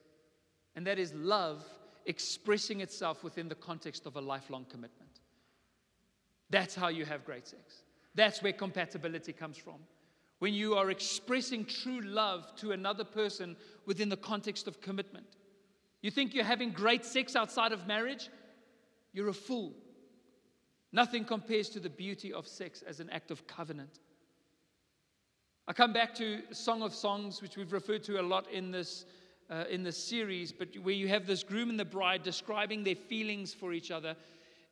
and 0.76 0.86
that 0.86 0.98
is 0.98 1.12
love 1.14 1.64
expressing 2.06 2.80
itself 2.80 3.22
within 3.22 3.48
the 3.48 3.54
context 3.54 4.06
of 4.06 4.16
a 4.16 4.20
lifelong 4.20 4.64
commitment. 4.70 5.20
That's 6.50 6.74
how 6.74 6.88
you 6.88 7.04
have 7.04 7.24
great 7.24 7.46
sex. 7.46 7.82
That's 8.14 8.42
where 8.42 8.52
compatibility 8.52 9.32
comes 9.32 9.58
from. 9.58 9.76
When 10.38 10.54
you 10.54 10.74
are 10.74 10.90
expressing 10.90 11.64
true 11.64 12.00
love 12.00 12.54
to 12.56 12.72
another 12.72 13.04
person 13.04 13.56
within 13.86 14.08
the 14.08 14.16
context 14.16 14.66
of 14.66 14.80
commitment. 14.80 15.26
You 16.02 16.10
think 16.10 16.34
you're 16.34 16.44
having 16.44 16.70
great 16.70 17.04
sex 17.04 17.34
outside 17.34 17.72
of 17.72 17.86
marriage? 17.86 18.28
You're 19.12 19.28
a 19.28 19.34
fool. 19.34 19.74
Nothing 20.92 21.24
compares 21.24 21.68
to 21.70 21.80
the 21.80 21.90
beauty 21.90 22.32
of 22.32 22.46
sex 22.46 22.82
as 22.82 23.00
an 23.00 23.10
act 23.10 23.30
of 23.30 23.46
covenant. 23.46 23.98
I 25.66 25.72
come 25.74 25.92
back 25.92 26.14
to 26.14 26.40
Song 26.52 26.82
of 26.82 26.94
Songs, 26.94 27.42
which 27.42 27.56
we've 27.56 27.72
referred 27.72 28.02
to 28.04 28.20
a 28.20 28.22
lot 28.22 28.50
in 28.50 28.70
this, 28.70 29.04
uh, 29.50 29.64
in 29.68 29.82
this 29.82 30.02
series, 30.02 30.50
but 30.50 30.68
where 30.82 30.94
you 30.94 31.08
have 31.08 31.26
this 31.26 31.42
groom 31.42 31.68
and 31.68 31.78
the 31.78 31.84
bride 31.84 32.22
describing 32.22 32.84
their 32.84 32.94
feelings 32.94 33.52
for 33.52 33.72
each 33.74 33.90
other. 33.90 34.16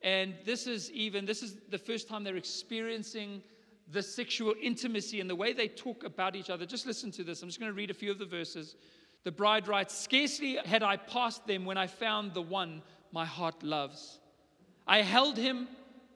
And 0.01 0.35
this 0.45 0.67
is 0.67 0.91
even, 0.93 1.27
this 1.27 1.43
is 1.43 1.57
the 1.71 1.79
first 1.79 2.09
time 2.09 2.25
they're 2.25 2.37
experiencing 2.37 3.43
the 3.93 4.03
sexual 4.03 4.55
intimacy 4.61 5.21
and 5.21 5.29
the 5.29 5.37
way 5.37 5.53
they 5.53 5.69
talk 5.69 6.03
about 6.03 6.35
each 6.35 6.51
other. 6.51 6.65
Just 6.65 6.87
listen 6.87 7.11
to 7.13 7.25
this. 7.25 7.43
I'm 7.43 7.49
just 7.49 7.61
going 7.61 7.71
to 7.71 7.77
read 7.77 7.91
a 7.91 7.95
few 7.95 8.11
of 8.11 8.19
the 8.19 8.25
verses. 8.25 8.75
The 9.27 9.33
bride 9.33 9.67
writes 9.67 9.93
Scarcely 9.93 10.57
had 10.65 10.85
I 10.85 10.97
passed 10.97 11.49
them 11.49 11.65
when 11.65 11.77
I 11.77 11.89
found 11.89 12.33
the 12.33 12.43
one 12.43 12.81
my 13.11 13.25
heart 13.25 13.61
loves. 13.65 14.21
I 14.87 15.03
held 15.03 15.37
him 15.37 15.67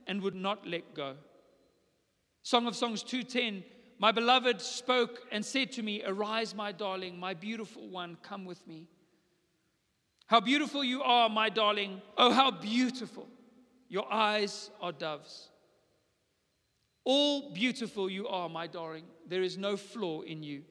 and 0.07 0.23
would 0.23 0.37
not 0.37 0.65
let 0.65 0.95
go. 0.95 1.17
Song 2.45 2.69
of 2.69 2.77
Songs 2.77 3.03
2:10 3.03 3.65
My 3.99 4.13
beloved 4.13 4.61
spoke 4.61 5.27
and 5.33 5.45
said 5.45 5.73
to 5.73 5.83
me 5.83 6.05
arise 6.05 6.55
my 6.55 6.71
darling 6.71 7.19
my 7.19 7.35
beautiful 7.35 7.89
one 7.89 8.17
come 8.23 8.45
with 8.45 8.65
me 8.69 8.87
How 10.29 10.39
beautiful 10.39 10.85
you 10.85 11.03
are 11.03 11.29
my 11.29 11.49
darling. 11.49 12.01
Oh 12.17 12.31
how 12.31 12.53
beautiful. 12.53 13.27
Your 13.89 14.07
eyes 14.13 14.71
are 14.81 14.93
doves. 14.93 15.51
All 17.03 17.53
beautiful 17.53 18.09
you 18.09 18.29
are 18.29 18.49
my 18.49 18.69
darling. 18.69 19.07
There 19.27 19.43
is 19.43 19.59
no 19.59 19.77
flaw 19.77 20.21
in 20.21 20.45
you 20.45 20.63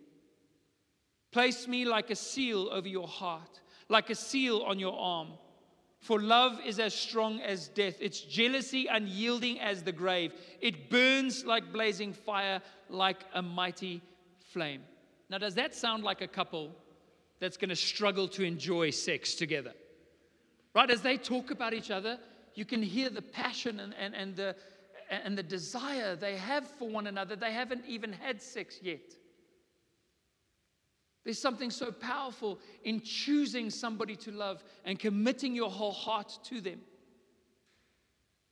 Place 1.32 1.68
me 1.68 1.86
like 1.86 2.10
a 2.10 2.16
seal 2.16 2.70
over 2.72 2.88
your 2.88 3.08
heart 3.08 3.60
like 3.90 4.12
a 4.12 4.16
seal 4.16 4.62
on 4.62 4.80
your 4.80 4.98
arm 4.98 5.30
for 6.00 6.22
love 6.22 6.62
is 6.66 6.80
as 6.80 6.94
strong 6.94 7.42
as 7.42 7.68
death, 7.68 7.96
its 8.00 8.22
jealousy 8.22 8.88
unyielding 8.88 9.60
as 9.60 9.84
the 9.84 9.92
grave. 9.92 10.32
It 10.62 10.90
burns 10.90 11.44
like 11.44 11.74
blazing 11.74 12.14
fire, 12.14 12.62
like 12.90 13.26
a 13.34 13.42
mighty 13.42 14.02
flame. 14.54 14.82
Now, 15.30 15.40
does 15.40 15.56
that 15.56 15.76
sound 15.76 16.04
like 16.04 16.22
a 16.22 16.28
couple 16.28 16.72
that's 17.40 17.58
going 17.58 17.70
to 17.70 17.76
struggle 17.76 18.30
to 18.30 18.44
enjoy 18.44 18.92
sex 18.92 19.36
together? 19.36 19.74
Right? 20.74 20.90
As 20.90 21.02
they 21.02 21.18
talk 21.18 21.52
about 21.52 21.74
each 21.74 21.92
other, 21.92 22.18
you 22.56 22.64
can 22.64 22.82
hear 22.82 23.10
the 23.10 23.22
passion 23.22 23.82
and, 23.82 23.94
and, 24.00 24.16
and, 24.16 24.36
the, 24.38 24.56
and 25.12 25.38
the 25.38 25.44
desire 25.44 26.16
they 26.16 26.38
have 26.38 26.66
for 26.66 26.88
one 26.88 27.08
another. 27.08 27.36
They 27.36 27.52
haven't 27.52 27.84
even 27.86 28.14
had 28.14 28.42
sex 28.42 28.80
yet. 28.82 29.16
There's 31.30 31.38
something 31.38 31.70
so 31.70 31.92
powerful 31.92 32.58
in 32.84 33.02
choosing 33.02 33.70
somebody 33.70 34.16
to 34.16 34.32
love 34.32 34.64
and 34.84 34.98
committing 34.98 35.54
your 35.54 35.70
whole 35.70 35.92
heart 35.92 36.40
to 36.46 36.60
them. 36.60 36.82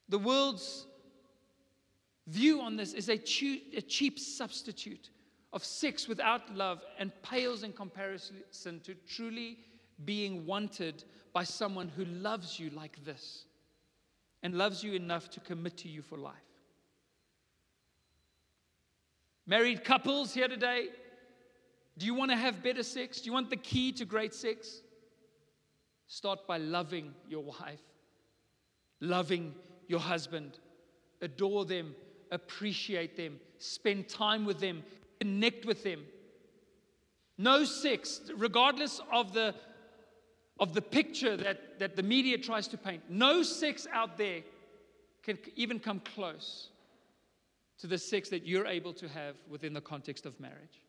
The 0.09 0.19
world's 0.19 0.85
view 2.27 2.61
on 2.61 2.75
this 2.75 2.93
is 2.93 3.09
a, 3.09 3.17
cheap 3.17 4.19
substitute 4.19 5.09
of 5.53 5.65
sex 5.65 6.07
without 6.07 6.53
love 6.53 6.83
and 6.99 7.11
pales 7.23 7.63
in 7.63 7.73
comparison 7.73 8.79
to 8.83 8.93
truly 9.07 9.57
being 10.05 10.45
wanted 10.45 11.03
by 11.33 11.45
someone 11.45 11.87
who 11.87 12.05
loves 12.05 12.59
you 12.59 12.69
like 12.69 13.03
this 13.03 13.45
and 14.43 14.53
loves 14.53 14.83
you 14.83 14.93
enough 14.93 15.31
to 15.31 15.39
commit 15.39 15.77
to 15.77 15.89
you 15.89 16.03
for 16.03 16.19
life. 16.19 16.35
Married 19.47 19.83
couples 19.83 20.31
here 20.31 20.47
today, 20.47 20.89
do 21.97 22.05
you 22.05 22.13
want 22.13 22.31
to 22.31 22.37
have 22.37 22.61
better 22.61 22.83
sex? 22.83 23.21
Do 23.21 23.25
you 23.25 23.33
want 23.33 23.49
the 23.49 23.57
key 23.57 23.91
to 23.93 24.05
great 24.05 24.33
sex? 24.33 24.81
Start 26.07 26.47
by 26.47 26.57
loving 26.57 27.13
your 27.27 27.43
wife, 27.43 27.81
loving 29.01 29.53
your 29.87 29.99
husband, 29.99 30.59
adore 31.21 31.65
them, 31.65 31.95
appreciate 32.31 33.17
them, 33.17 33.39
spend 33.57 34.07
time 34.07 34.45
with 34.45 34.59
them, 34.59 34.83
connect 35.19 35.65
with 35.65 35.83
them. 35.83 36.03
No 37.37 37.65
sex, 37.65 38.21
regardless 38.35 39.01
of 39.11 39.33
the, 39.33 39.53
of 40.59 40.73
the 40.73 40.81
picture 40.81 41.35
that, 41.37 41.79
that 41.79 41.95
the 41.95 42.03
media 42.03 42.37
tries 42.37 42.67
to 42.69 42.77
paint, 42.77 43.03
no 43.09 43.43
sex 43.43 43.87
out 43.91 44.17
there 44.17 44.41
can 45.23 45.37
even 45.55 45.79
come 45.79 45.99
close 45.99 46.69
to 47.79 47.87
the 47.87 47.97
sex 47.97 48.29
that 48.29 48.45
you're 48.45 48.65
able 48.65 48.93
to 48.93 49.07
have 49.07 49.35
within 49.49 49.73
the 49.73 49.81
context 49.81 50.25
of 50.25 50.39
marriage. 50.39 50.86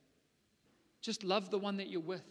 Just 1.00 1.24
love 1.24 1.50
the 1.50 1.58
one 1.58 1.76
that 1.76 1.88
you're 1.88 2.00
with. 2.00 2.24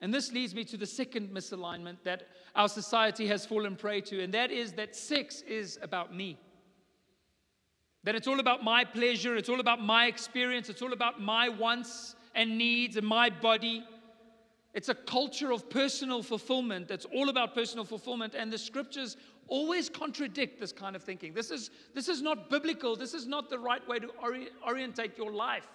And 0.00 0.12
this 0.12 0.32
leads 0.32 0.54
me 0.54 0.64
to 0.64 0.76
the 0.76 0.86
second 0.86 1.30
misalignment 1.30 1.96
that 2.04 2.28
our 2.54 2.68
society 2.68 3.26
has 3.28 3.46
fallen 3.46 3.76
prey 3.76 4.00
to, 4.02 4.22
and 4.22 4.32
that 4.34 4.50
is 4.50 4.72
that 4.72 4.94
sex 4.94 5.42
is 5.42 5.78
about 5.82 6.14
me. 6.14 6.38
That 8.04 8.14
it's 8.14 8.28
all 8.28 8.40
about 8.40 8.62
my 8.62 8.84
pleasure, 8.84 9.36
it's 9.36 9.48
all 9.48 9.60
about 9.60 9.82
my 9.82 10.06
experience, 10.06 10.68
it's 10.68 10.82
all 10.82 10.92
about 10.92 11.20
my 11.20 11.48
wants 11.48 12.14
and 12.34 12.58
needs 12.58 12.96
and 12.96 13.06
my 13.06 13.30
body. 13.30 13.84
It's 14.74 14.90
a 14.90 14.94
culture 14.94 15.50
of 15.50 15.70
personal 15.70 16.22
fulfillment 16.22 16.86
that's 16.86 17.06
all 17.06 17.30
about 17.30 17.54
personal 17.54 17.84
fulfillment, 17.84 18.34
and 18.34 18.52
the 18.52 18.58
scriptures 18.58 19.16
always 19.48 19.88
contradict 19.88 20.60
this 20.60 20.72
kind 20.72 20.94
of 20.94 21.02
thinking. 21.02 21.32
This 21.32 21.50
is, 21.50 21.70
this 21.94 22.08
is 22.08 22.20
not 22.20 22.50
biblical, 22.50 22.94
this 22.96 23.14
is 23.14 23.26
not 23.26 23.48
the 23.48 23.58
right 23.58 23.86
way 23.88 23.98
to 23.98 24.08
ori- 24.22 24.48
orientate 24.66 25.16
your 25.16 25.32
life. 25.32 25.66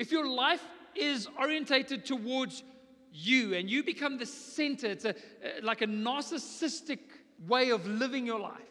If 0.00 0.10
your 0.10 0.26
life 0.26 0.66
is 0.96 1.28
orientated 1.38 2.06
towards 2.06 2.64
you 3.12 3.52
and 3.52 3.68
you 3.68 3.84
become 3.84 4.16
the 4.16 4.24
center, 4.24 4.86
it's 4.86 5.04
a, 5.04 5.10
uh, 5.10 5.14
like 5.62 5.82
a 5.82 5.86
narcissistic 5.86 7.00
way 7.46 7.68
of 7.68 7.86
living 7.86 8.24
your 8.24 8.40
life. 8.40 8.62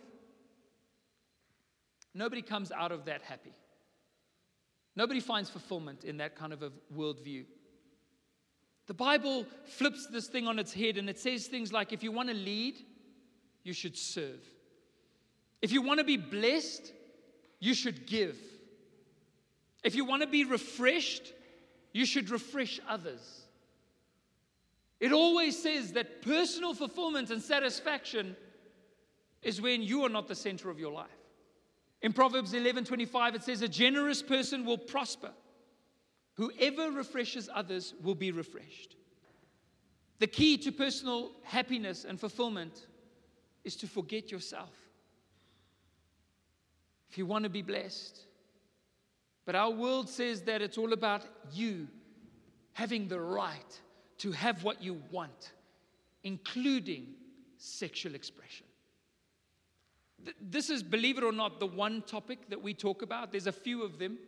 Nobody 2.16 2.42
comes 2.42 2.72
out 2.72 2.92
of 2.92 3.06
that 3.06 3.22
happy. 3.22 3.54
Nobody 4.96 5.20
finds 5.20 5.52
fulfillment 5.52 6.04
in 6.04 6.18
that 6.18 6.36
kind 6.36 6.52
of 6.52 6.64
a 6.64 6.72
worldview. 6.98 7.46
The 8.88 8.96
Bible 8.96 9.46
flips 9.66 10.08
this 10.08 10.26
thing 10.26 10.48
on 10.48 10.58
its 10.58 10.74
head 10.74 10.98
and 10.98 11.08
it 11.08 11.20
says 11.20 11.46
things 11.46 11.72
like 11.72 11.94
if 11.94 12.02
you 12.02 12.12
want 12.12 12.30
to 12.30 12.36
lead, 12.36 12.80
you 13.64 13.74
should 13.74 13.96
serve. 13.96 14.42
If 15.62 15.72
you 15.72 15.84
want 15.84 16.00
to 16.00 16.04
be 16.04 16.18
blessed, 16.18 16.92
you 17.60 17.76
should 17.76 18.08
give. 18.08 18.36
If 19.84 19.96
you 19.96 20.06
want 20.06 20.22
to 20.22 20.28
be 20.28 20.46
refreshed, 20.46 21.34
you 21.94 22.06
should 22.06 22.30
refresh 22.30 22.80
others. 22.88 23.42
It 25.00 25.14
always 25.14 25.62
says 25.62 25.94
that 25.94 26.22
personal 26.22 26.74
fulfillment 26.74 27.30
and 27.30 27.42
satisfaction 27.42 28.36
is 29.42 29.62
when 29.62 29.82
you 29.82 30.04
are 30.04 30.10
not 30.10 30.28
the 30.28 30.36
center 30.36 30.70
of 30.70 30.80
your 30.80 30.92
life. 30.92 31.08
In 32.02 32.14
Proverbs 32.14 32.54
11:25 32.54 33.36
it 33.36 33.44
says 33.44 33.62
a 33.62 33.68
generous 33.68 34.22
person 34.22 34.66
will 34.66 34.78
prosper. 34.78 35.32
Whoever 36.36 36.92
refreshes 36.92 37.50
others 37.54 37.94
will 38.02 38.16
be 38.16 38.32
refreshed. 38.32 38.96
The 40.20 40.28
key 40.28 40.58
to 40.60 40.72
personal 40.72 41.32
happiness 41.44 42.06
and 42.06 42.20
fulfillment 42.20 42.88
is 43.64 43.76
to 43.78 43.88
forget 43.88 44.32
yourself. 44.32 44.74
If 47.10 47.18
you 47.18 47.26
want 47.26 47.44
to 47.44 47.50
be 47.50 47.62
blessed, 47.62 48.26
but 49.50 49.56
our 49.56 49.72
world 49.72 50.08
says 50.08 50.44
that 50.44 50.62
it's 50.62 50.77
all 50.77 50.94
about 50.94 51.24
you 51.51 51.88
having 52.74 53.08
the 53.08 53.20
right 53.20 53.82
to 54.20 54.32
have 54.32 54.63
what 54.63 54.84
you 54.84 55.01
want, 55.10 55.53
including 56.24 57.08
sexual 57.58 58.13
expression. 58.13 58.68
This 60.39 60.70
is, 60.70 60.84
believe 60.84 61.18
it 61.18 61.24
or 61.24 61.32
not, 61.32 61.60
the 61.60 61.65
one 61.65 62.03
topic 62.03 62.48
that 62.50 62.62
we 62.62 62.75
talk 62.75 63.01
about. 63.01 63.32
There's 63.32 63.48
a 63.48 63.51
few 63.51 63.82
of 63.82 63.98
them. 63.98 64.20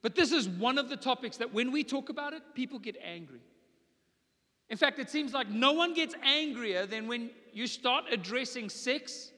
But 0.00 0.14
this 0.14 0.30
is 0.30 0.48
one 0.48 0.78
of 0.78 0.90
the 0.90 0.96
topics 0.96 1.38
that 1.38 1.52
when 1.52 1.72
we 1.72 1.82
talk 1.82 2.08
about 2.08 2.32
it, 2.32 2.42
people 2.54 2.78
get 2.78 2.96
angry. 3.04 3.40
In 4.70 4.76
fact, 4.76 5.00
it 5.00 5.10
seems 5.10 5.32
like 5.32 5.50
no 5.50 5.72
one 5.72 5.92
gets 5.92 6.14
angrier 6.22 6.86
than 6.86 7.08
when 7.08 7.30
you 7.52 7.66
start 7.66 8.04
addressing 8.12 8.70
sex 8.70 9.32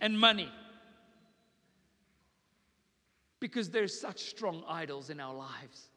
and 0.00 0.16
money 0.16 0.48
because 3.40 3.70
there's 3.70 3.98
such 3.98 4.20
strong 4.30 4.62
idols 4.68 5.10
in 5.10 5.18
our 5.18 5.34
lives. 5.34 5.88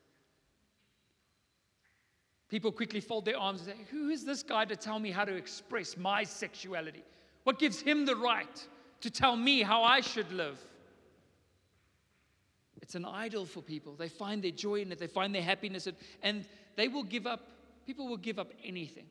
People 2.50 2.71
quickly 2.71 3.00
fold 3.00 3.25
their 3.25 3.38
arms 3.38 3.62
and 3.62 3.69
say, 3.69 3.83
Who 3.91 4.09
is 4.09 4.25
this 4.25 4.43
guy 4.43 4.65
to 4.65 4.75
tell 4.75 5.00
me 5.00 5.12
how 5.12 5.25
to 5.25 5.35
express 5.35 5.97
my 5.97 6.23
sexuality? 6.23 7.03
What 7.43 7.59
gives 7.59 7.81
him 7.81 8.05
the 8.05 8.15
right 8.15 8.67
to 9.03 9.09
tell 9.09 9.35
me 9.35 9.62
how 9.62 9.83
I 9.83 10.00
should 10.00 10.31
live. 10.31 10.57
It's 12.81 12.95
an 12.95 13.03
idol 13.03 13.45
for 13.45 13.62
people. 13.62 13.95
They 13.95 14.07
find 14.07 14.41
their 14.41 14.51
joy 14.51 14.75
in 14.75 14.93
it, 14.93 15.00
they 15.00 15.07
find 15.07 15.35
their 15.35 15.41
happiness, 15.41 15.88
in, 15.88 15.95
and 16.21 16.45
they 16.77 16.88
will 16.88 17.03
give 17.03 17.27
up, 17.27 17.41
people 17.85 18.07
will 18.07 18.17
give 18.17 18.39
up 18.39 18.53
anything 18.63 19.05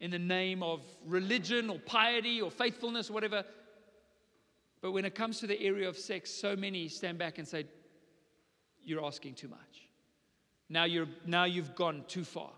in 0.00 0.10
the 0.10 0.18
name 0.18 0.62
of 0.62 0.82
religion 1.06 1.70
or 1.70 1.78
piety 1.78 2.42
or 2.42 2.50
faithfulness 2.50 3.08
or 3.08 3.14
whatever. 3.14 3.44
But 4.84 4.92
when 4.92 5.06
it 5.06 5.14
comes 5.14 5.40
to 5.40 5.46
the 5.46 5.58
area 5.62 5.88
of 5.88 5.96
sex, 5.96 6.30
so 6.30 6.54
many 6.54 6.88
stand 6.88 7.16
back 7.16 7.38
and 7.38 7.48
say, 7.48 7.64
You're 8.84 9.02
asking 9.02 9.32
too 9.32 9.48
much. 9.48 9.88
Now, 10.68 10.84
you're, 10.84 11.08
now 11.24 11.44
you've 11.44 11.74
gone 11.74 12.04
too 12.06 12.22
far. 12.22 12.50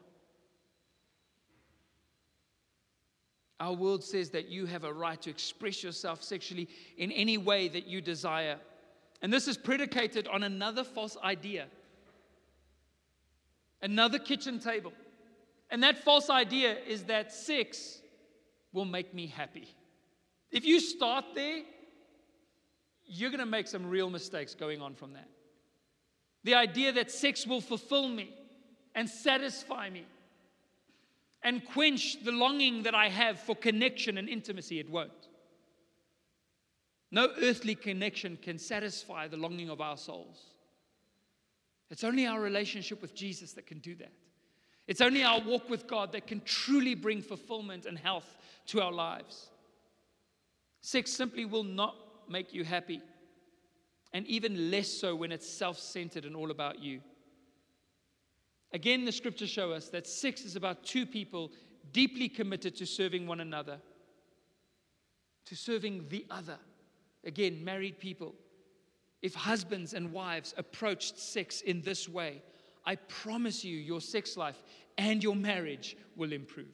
Our 3.60 3.74
world 3.74 4.02
says 4.02 4.30
that 4.30 4.48
you 4.48 4.66
have 4.66 4.82
a 4.82 4.92
right 4.92 5.22
to 5.22 5.30
express 5.30 5.84
yourself 5.84 6.20
sexually 6.20 6.68
in 6.98 7.12
any 7.12 7.38
way 7.38 7.68
that 7.68 7.86
you 7.86 8.00
desire. 8.00 8.58
And 9.22 9.32
this 9.32 9.46
is 9.46 9.56
predicated 9.56 10.26
on 10.26 10.42
another 10.42 10.82
false 10.82 11.16
idea, 11.22 11.66
another 13.82 14.18
kitchen 14.18 14.58
table. 14.58 14.92
And 15.70 15.80
that 15.84 16.02
false 16.02 16.28
idea 16.28 16.76
is 16.88 17.04
that 17.04 17.32
sex 17.32 18.00
will 18.72 18.84
make 18.84 19.14
me 19.14 19.28
happy. 19.28 19.68
If 20.50 20.64
you 20.64 20.80
start 20.80 21.24
there, 21.36 21.62
you're 23.06 23.30
going 23.30 23.40
to 23.40 23.46
make 23.46 23.68
some 23.68 23.86
real 23.86 24.10
mistakes 24.10 24.54
going 24.54 24.82
on 24.82 24.94
from 24.94 25.12
that. 25.14 25.28
The 26.44 26.54
idea 26.54 26.92
that 26.92 27.10
sex 27.10 27.46
will 27.46 27.60
fulfill 27.60 28.08
me 28.08 28.32
and 28.94 29.08
satisfy 29.08 29.90
me 29.90 30.06
and 31.42 31.64
quench 31.64 32.24
the 32.24 32.32
longing 32.32 32.82
that 32.84 32.94
I 32.94 33.08
have 33.08 33.38
for 33.38 33.54
connection 33.54 34.18
and 34.18 34.28
intimacy, 34.28 34.80
it 34.80 34.90
won't. 34.90 35.28
No 37.10 37.28
earthly 37.40 37.74
connection 37.74 38.36
can 38.42 38.58
satisfy 38.58 39.28
the 39.28 39.36
longing 39.36 39.70
of 39.70 39.80
our 39.80 39.96
souls. 39.96 40.54
It's 41.90 42.04
only 42.04 42.26
our 42.26 42.40
relationship 42.40 43.00
with 43.00 43.14
Jesus 43.14 43.52
that 43.52 43.66
can 43.66 43.78
do 43.78 43.94
that. 43.96 44.12
It's 44.88 45.00
only 45.00 45.22
our 45.22 45.40
walk 45.40 45.68
with 45.68 45.86
God 45.86 46.12
that 46.12 46.26
can 46.26 46.40
truly 46.44 46.94
bring 46.94 47.22
fulfillment 47.22 47.86
and 47.86 47.98
health 47.98 48.36
to 48.66 48.80
our 48.80 48.92
lives. 48.92 49.48
Sex 50.80 51.12
simply 51.12 51.44
will 51.44 51.64
not 51.64 51.96
make 52.30 52.52
you 52.54 52.64
happy, 52.64 53.02
and 54.12 54.26
even 54.26 54.70
less 54.70 54.88
so 54.88 55.14
when 55.14 55.32
it's 55.32 55.48
self 55.48 55.78
centered 55.78 56.24
and 56.24 56.36
all 56.36 56.50
about 56.50 56.80
you. 56.80 57.00
Again, 58.72 59.04
the 59.04 59.12
scriptures 59.12 59.50
show 59.50 59.72
us 59.72 59.88
that 59.90 60.06
sex 60.06 60.44
is 60.44 60.56
about 60.56 60.84
two 60.84 61.06
people 61.06 61.52
deeply 61.92 62.28
committed 62.28 62.76
to 62.76 62.86
serving 62.86 63.26
one 63.26 63.40
another, 63.40 63.78
to 65.46 65.56
serving 65.56 66.06
the 66.08 66.26
other. 66.30 66.58
Again, 67.24 67.64
married 67.64 67.98
people. 67.98 68.34
If 69.22 69.34
husbands 69.34 69.94
and 69.94 70.12
wives 70.12 70.54
approached 70.56 71.18
sex 71.18 71.60
in 71.62 71.80
this 71.82 72.08
way, 72.08 72.42
I 72.84 72.96
promise 72.96 73.64
you, 73.64 73.76
your 73.76 74.00
sex 74.00 74.36
life 74.36 74.62
and 74.98 75.22
your 75.22 75.34
marriage 75.34 75.96
will 76.14 76.32
improve. 76.32 76.66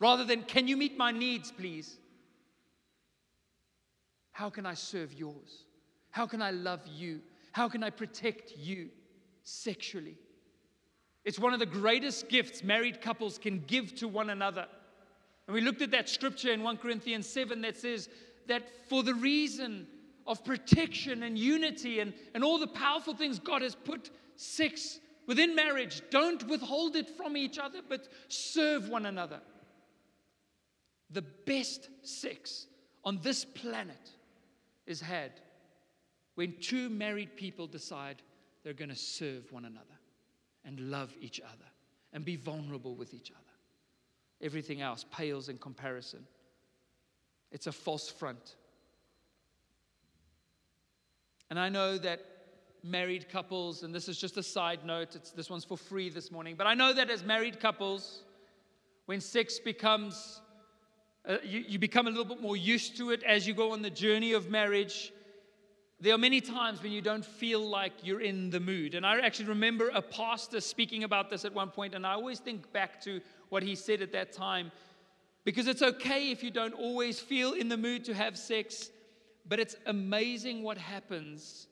Rather 0.00 0.24
than, 0.24 0.42
can 0.42 0.66
you 0.66 0.76
meet 0.76 0.96
my 0.96 1.12
needs, 1.12 1.52
please? 1.52 1.98
How 4.32 4.50
can 4.50 4.66
I 4.66 4.74
serve 4.74 5.12
yours? 5.12 5.64
How 6.10 6.26
can 6.26 6.42
I 6.42 6.50
love 6.50 6.80
you? 6.86 7.20
How 7.52 7.68
can 7.68 7.82
I 7.82 7.90
protect 7.90 8.52
you 8.56 8.88
sexually? 9.42 10.16
It's 11.24 11.38
one 11.38 11.52
of 11.52 11.60
the 11.60 11.66
greatest 11.66 12.28
gifts 12.28 12.62
married 12.62 13.00
couples 13.00 13.38
can 13.38 13.62
give 13.66 13.94
to 13.96 14.08
one 14.08 14.30
another. 14.30 14.66
And 15.46 15.54
we 15.54 15.60
looked 15.60 15.82
at 15.82 15.90
that 15.90 16.08
scripture 16.08 16.52
in 16.52 16.62
1 16.62 16.78
Corinthians 16.78 17.28
7 17.28 17.60
that 17.62 17.76
says 17.76 18.08
that 18.46 18.62
for 18.88 19.02
the 19.02 19.14
reason 19.14 19.86
of 20.26 20.44
protection 20.44 21.22
and 21.24 21.38
unity 21.38 22.00
and, 22.00 22.14
and 22.34 22.44
all 22.44 22.58
the 22.58 22.66
powerful 22.66 23.14
things 23.14 23.38
God 23.38 23.62
has 23.62 23.74
put 23.74 24.10
sex 24.36 25.00
within 25.26 25.54
marriage, 25.54 26.02
don't 26.10 26.46
withhold 26.48 26.96
it 26.96 27.10
from 27.10 27.36
each 27.36 27.58
other, 27.58 27.80
but 27.86 28.08
serve 28.28 28.88
one 28.88 29.06
another. 29.06 29.40
The 31.10 31.22
best 31.22 31.88
sex 32.02 32.66
on 33.04 33.18
this 33.22 33.44
planet 33.44 34.10
is 34.90 35.00
had 35.00 35.32
when 36.34 36.54
two 36.60 36.88
married 36.88 37.36
people 37.36 37.66
decide 37.66 38.22
they're 38.62 38.72
going 38.72 38.90
to 38.90 38.96
serve 38.96 39.50
one 39.52 39.64
another 39.64 39.86
and 40.64 40.90
love 40.90 41.14
each 41.20 41.40
other 41.40 41.64
and 42.12 42.24
be 42.24 42.36
vulnerable 42.36 42.94
with 42.94 43.14
each 43.14 43.30
other. 43.30 43.40
Everything 44.42 44.80
else 44.80 45.04
pales 45.12 45.48
in 45.48 45.58
comparison. 45.58 46.26
It's 47.52 47.66
a 47.66 47.72
false 47.72 48.08
front. 48.08 48.56
And 51.50 51.58
I 51.58 51.68
know 51.68 51.98
that 51.98 52.20
married 52.82 53.28
couples, 53.28 53.82
and 53.82 53.94
this 53.94 54.08
is 54.08 54.18
just 54.18 54.36
a 54.36 54.42
side 54.42 54.84
note, 54.84 55.16
this 55.36 55.50
one's 55.50 55.64
for 55.64 55.76
free 55.76 56.08
this 56.08 56.30
morning, 56.30 56.54
but 56.56 56.66
I 56.66 56.74
know 56.74 56.92
that 56.92 57.10
as 57.10 57.22
married 57.22 57.60
couples, 57.60 58.22
when 59.06 59.20
sex 59.20 59.58
becomes, 59.58 60.40
uh, 61.28 61.36
you, 61.44 61.64
you 61.68 61.78
become 61.78 62.06
a 62.06 62.10
little 62.10 62.24
bit 62.24 62.40
more 62.40 62.56
used 62.56 62.96
to 62.96 63.10
it 63.10 63.22
as 63.22 63.46
you 63.46 63.54
go 63.54 63.72
on 63.72 63.82
the 63.82 63.90
journey 63.90 64.32
of 64.32 64.48
marriage. 64.48 65.12
There 66.00 66.14
are 66.14 66.18
many 66.18 66.40
times 66.40 66.82
when 66.82 66.92
you 66.92 67.02
don't 67.02 67.24
feel 67.24 67.60
like 67.60 67.92
you're 68.02 68.22
in 68.22 68.48
the 68.48 68.60
mood. 68.60 68.94
And 68.94 69.04
I 69.04 69.20
actually 69.20 69.50
remember 69.50 69.90
a 69.92 70.00
pastor 70.00 70.60
speaking 70.60 71.04
about 71.04 71.28
this 71.28 71.44
at 71.44 71.52
one 71.52 71.68
point, 71.68 71.94
and 71.94 72.06
I 72.06 72.12
always 72.12 72.38
think 72.38 72.72
back 72.72 73.02
to 73.02 73.20
what 73.50 73.62
he 73.62 73.74
said 73.74 74.00
at 74.00 74.12
that 74.12 74.32
time. 74.32 74.72
Because 75.44 75.66
it's 75.66 75.82
okay 75.82 76.30
if 76.30 76.42
you 76.42 76.50
don't 76.50 76.72
always 76.72 77.20
feel 77.20 77.52
in 77.52 77.68
the 77.68 77.76
mood 77.76 78.04
to 78.06 78.14
have 78.14 78.38
sex, 78.38 78.90
but 79.46 79.60
it's 79.60 79.76
amazing 79.86 80.62
what 80.62 80.78
happens 80.78 81.66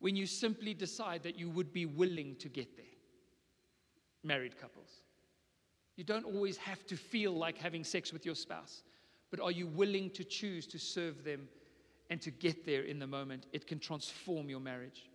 when 0.00 0.16
you 0.16 0.26
simply 0.26 0.74
decide 0.74 1.22
that 1.22 1.38
you 1.38 1.48
would 1.48 1.72
be 1.72 1.86
willing 1.86 2.36
to 2.36 2.48
get 2.50 2.76
there. 2.76 2.84
Married 4.22 4.60
couples. 4.60 5.03
You 5.96 6.04
don't 6.04 6.24
always 6.24 6.56
have 6.58 6.86
to 6.86 6.96
feel 6.96 7.32
like 7.32 7.58
having 7.58 7.84
sex 7.84 8.12
with 8.12 8.26
your 8.26 8.34
spouse, 8.34 8.82
but 9.30 9.40
are 9.40 9.50
you 9.50 9.66
willing 9.66 10.10
to 10.10 10.24
choose 10.24 10.66
to 10.68 10.78
serve 10.78 11.24
them 11.24 11.48
and 12.10 12.20
to 12.22 12.30
get 12.30 12.66
there 12.66 12.82
in 12.82 12.98
the 12.98 13.06
moment? 13.06 13.46
It 13.52 13.66
can 13.66 13.78
transform 13.78 14.48
your 14.48 14.60
marriage. 14.60 15.08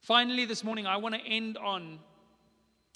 Finally, 0.00 0.44
this 0.44 0.62
morning, 0.62 0.86
I 0.86 0.96
want 0.96 1.14
to 1.14 1.20
end 1.22 1.56
on 1.58 1.98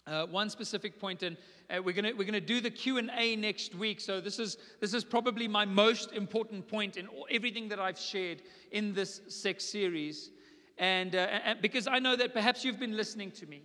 uh, 0.06 0.26
one 0.26 0.50
specific 0.50 1.00
point, 1.00 1.22
and 1.22 1.37
uh, 1.70 1.80
we're 1.83 1.94
going 1.94 2.16
we're 2.16 2.24
gonna 2.24 2.40
do 2.40 2.61
the 2.61 2.70
q&a 2.70 3.37
next 3.37 3.74
week 3.74 4.00
so 4.00 4.20
this 4.20 4.38
is, 4.38 4.56
this 4.80 4.94
is 4.94 5.04
probably 5.04 5.46
my 5.46 5.64
most 5.64 6.12
important 6.12 6.66
point 6.66 6.96
in 6.96 7.06
all, 7.06 7.26
everything 7.30 7.68
that 7.68 7.78
i've 7.78 7.98
shared 7.98 8.42
in 8.72 8.92
this 8.92 9.20
sex 9.28 9.64
series 9.64 10.30
and, 10.78 11.14
uh, 11.14 11.40
and 11.44 11.61
because 11.61 11.87
i 11.87 11.98
know 11.98 12.16
that 12.16 12.33
perhaps 12.33 12.64
you've 12.64 12.80
been 12.80 12.96
listening 12.96 13.30
to 13.30 13.46
me 13.46 13.62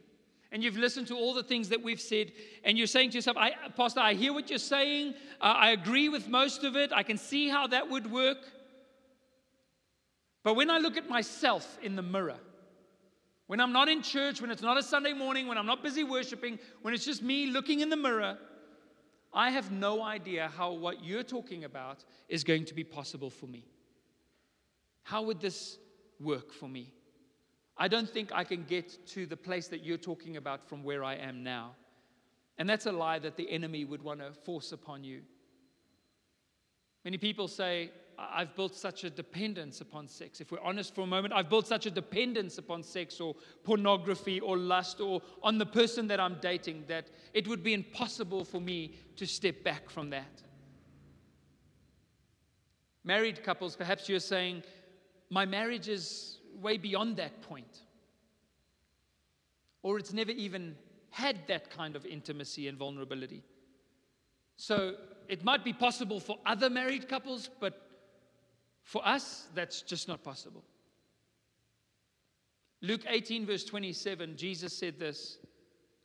and 0.55 0.63
you've 0.63 0.77
listened 0.77 1.05
to 1.05 1.17
all 1.17 1.33
the 1.33 1.43
things 1.43 1.67
that 1.67 1.83
we've 1.83 1.99
said 1.99 2.31
and 2.63 2.77
you're 2.77 2.87
saying 2.87 3.09
to 3.09 3.17
yourself 3.17 3.35
I, 3.35 3.51
pastor 3.75 3.99
i 3.99 4.13
hear 4.13 4.31
what 4.31 4.49
you're 4.49 4.57
saying 4.57 5.13
uh, 5.41 5.53
i 5.57 5.71
agree 5.71 6.07
with 6.07 6.29
most 6.29 6.63
of 6.63 6.77
it 6.77 6.93
i 6.93 7.03
can 7.03 7.17
see 7.17 7.49
how 7.49 7.67
that 7.67 7.89
would 7.89 8.09
work 8.09 8.37
but 10.43 10.55
when 10.55 10.69
i 10.69 10.77
look 10.77 10.95
at 10.95 11.09
myself 11.09 11.77
in 11.81 11.97
the 11.97 12.01
mirror 12.01 12.39
when 13.47 13.59
I'm 13.59 13.71
not 13.71 13.89
in 13.89 14.01
church, 14.01 14.41
when 14.41 14.49
it's 14.49 14.63
not 14.63 14.75
a 14.75 14.81
Sunday 14.81 15.13
morning, 15.13 15.47
when 15.47 15.57
I'm 15.57 15.67
not 15.67 15.83
busy 15.83 16.03
worshiping, 16.03 16.57
when 16.81 16.95
it's 16.95 17.05
just 17.05 17.21
me 17.21 17.45
looking 17.45 17.81
in 17.81 17.89
the 17.89 17.95
mirror, 17.95 18.39
I 19.31 19.51
have 19.51 19.71
no 19.71 20.01
idea 20.01 20.51
how 20.57 20.71
what 20.71 21.03
you're 21.03 21.21
talking 21.21 21.63
about 21.63 22.03
is 22.27 22.43
going 22.43 22.65
to 22.65 22.73
be 22.73 22.83
possible 22.83 23.29
for 23.29 23.45
me. 23.45 23.65
How 25.03 25.21
would 25.21 25.39
this 25.39 25.77
work 26.19 26.51
for 26.51 26.67
me? 26.67 26.91
I 27.77 27.87
don't 27.87 28.09
think 28.09 28.31
I 28.33 28.43
can 28.43 28.63
get 28.63 29.05
to 29.07 29.25
the 29.25 29.35
place 29.35 29.67
that 29.67 29.83
you're 29.83 29.97
talking 29.97 30.37
about 30.37 30.67
from 30.67 30.83
where 30.83 31.03
I 31.03 31.15
am 31.15 31.43
now. 31.43 31.75
And 32.57 32.69
that's 32.69 32.85
a 32.85 32.91
lie 32.91 33.19
that 33.19 33.35
the 33.35 33.49
enemy 33.49 33.83
would 33.83 34.01
want 34.01 34.21
to 34.21 34.31
force 34.31 34.71
upon 34.71 35.03
you. 35.03 35.21
Many 37.03 37.17
people 37.17 37.47
say, 37.47 37.91
I've 38.17 38.55
built 38.55 38.75
such 38.75 39.03
a 39.03 39.09
dependence 39.09 39.81
upon 39.81 40.07
sex. 40.07 40.39
If 40.39 40.51
we're 40.51 40.61
honest 40.61 40.95
for 40.95 41.01
a 41.01 41.07
moment, 41.07 41.33
I've 41.33 41.49
built 41.49 41.67
such 41.67 41.85
a 41.85 41.91
dependence 41.91 42.57
upon 42.57 42.81
sex 42.81 43.19
or 43.19 43.35
pornography 43.63 44.39
or 44.39 44.57
lust 44.57 45.01
or 45.01 45.21
on 45.43 45.57
the 45.57 45.65
person 45.65 46.07
that 46.07 46.19
I'm 46.19 46.37
dating 46.41 46.85
that 46.87 47.09
it 47.33 47.47
would 47.47 47.61
be 47.61 47.73
impossible 47.73 48.45
for 48.45 48.61
me 48.61 48.95
to 49.17 49.25
step 49.25 49.63
back 49.63 49.89
from 49.89 50.09
that. 50.11 50.43
Married 53.03 53.43
couples, 53.43 53.75
perhaps 53.75 54.07
you're 54.07 54.19
saying, 54.19 54.63
My 55.29 55.45
marriage 55.45 55.89
is 55.89 56.34
way 56.61 56.77
beyond 56.77 57.17
that 57.17 57.41
point. 57.41 57.79
Or 59.83 59.99
it's 59.99 60.13
never 60.13 60.31
even 60.31 60.75
had 61.09 61.47
that 61.47 61.69
kind 61.69 61.95
of 61.95 62.05
intimacy 62.05 62.67
and 62.67 62.77
vulnerability. 62.77 63.43
So 64.57 64.95
it 65.27 65.43
might 65.43 65.63
be 65.63 65.73
possible 65.73 66.19
for 66.19 66.37
other 66.45 66.69
married 66.69 67.07
couples, 67.07 67.49
but 67.59 67.81
for 68.83 69.05
us, 69.07 69.47
that's 69.55 69.81
just 69.81 70.07
not 70.07 70.23
possible. 70.23 70.63
Luke 72.81 73.01
18, 73.07 73.45
verse 73.45 73.63
27, 73.63 74.37
Jesus 74.37 74.77
said 74.77 74.99
this. 74.99 75.37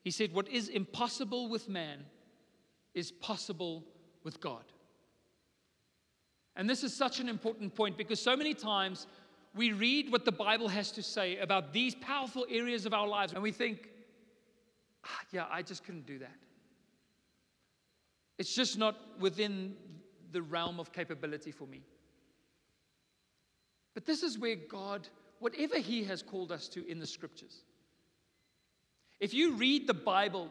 He 0.02 0.10
said, 0.10 0.32
What 0.32 0.48
is 0.48 0.68
impossible 0.68 1.48
with 1.48 1.68
man 1.68 2.04
is 2.94 3.10
possible 3.10 3.84
with 4.24 4.40
God. 4.40 4.64
And 6.56 6.68
this 6.68 6.82
is 6.82 6.94
such 6.94 7.20
an 7.20 7.28
important 7.28 7.74
point 7.74 7.96
because 7.96 8.20
so 8.20 8.36
many 8.36 8.54
times 8.54 9.06
we 9.54 9.72
read 9.72 10.12
what 10.12 10.24
the 10.24 10.32
Bible 10.32 10.68
has 10.68 10.92
to 10.92 11.02
say 11.02 11.38
about 11.38 11.72
these 11.72 11.94
powerful 11.94 12.46
areas 12.48 12.86
of 12.86 12.94
our 12.94 13.06
lives 13.06 13.32
and 13.32 13.42
we 13.42 13.52
think, 13.52 13.88
ah, 15.04 15.20
yeah, 15.32 15.46
I 15.50 15.62
just 15.62 15.84
couldn't 15.84 16.06
do 16.06 16.18
that. 16.20 16.36
It's 18.38 18.54
just 18.54 18.78
not 18.78 18.96
within 19.18 19.74
the 20.32 20.40
realm 20.40 20.78
of 20.78 20.92
capability 20.92 21.50
for 21.50 21.66
me. 21.66 21.82
But 23.94 24.06
this 24.06 24.22
is 24.22 24.38
where 24.38 24.56
God, 24.56 25.08
whatever 25.40 25.78
He 25.78 26.04
has 26.04 26.22
called 26.22 26.52
us 26.52 26.68
to 26.68 26.86
in 26.86 27.00
the 27.00 27.06
scriptures, 27.06 27.64
if 29.18 29.34
you 29.34 29.54
read 29.54 29.86
the 29.86 29.94
Bible, 29.94 30.48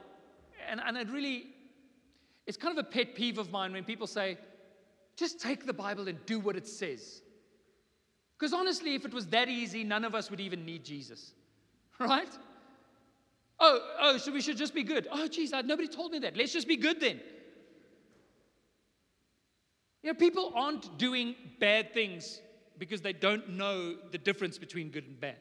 and, 0.70 0.82
and 0.86 0.98
it 0.98 1.10
really, 1.10 1.48
it's 2.46 2.58
kind 2.58 2.78
of 2.78 2.86
a 2.86 2.88
pet 2.88 3.16
peeve 3.16 3.38
of 3.38 3.50
mine 3.50 3.72
when 3.72 3.84
people 3.84 4.08
say, 4.08 4.38
just 5.16 5.40
take 5.40 5.66
the 5.66 5.74
Bible 5.74 6.08
and 6.08 6.24
do 6.26 6.40
what 6.40 6.56
it 6.56 6.68
says. 6.68 7.22
Because 8.40 8.54
honestly, 8.54 8.96
if 8.96 9.06
it 9.06 9.14
was 9.14 9.28
that 9.28 9.50
easy, 9.50 9.84
none 9.84 10.06
of 10.06 10.16
us 10.16 10.32
would 10.32 10.40
even 10.40 10.66
need 10.66 10.84
Jesus. 10.84 11.34
Right? 12.00 12.30
Oh, 13.60 13.82
oh, 14.00 14.18
so 14.18 14.32
we 14.32 14.40
should 14.40 14.56
just 14.56 14.74
be 14.74 14.84
good. 14.84 15.06
Oh, 15.12 15.28
geez, 15.28 15.52
nobody 15.52 15.90
told 15.90 16.14
me 16.14 16.20
that. 16.20 16.38
Let's 16.38 16.54
just 16.54 16.66
be 16.66 16.78
good 16.78 17.02
then. 17.02 17.20
You 20.02 20.14
know, 20.14 20.18
people 20.18 20.54
aren't 20.56 20.98
doing 20.98 21.36
bad 21.60 21.94
things 21.94 22.40
because 22.78 23.02
they 23.02 23.12
don't 23.12 23.50
know 23.50 23.98
the 24.12 24.18
difference 24.18 24.58
between 24.58 24.92
good 24.92 25.06
and 25.08 25.20
bad. 25.20 25.36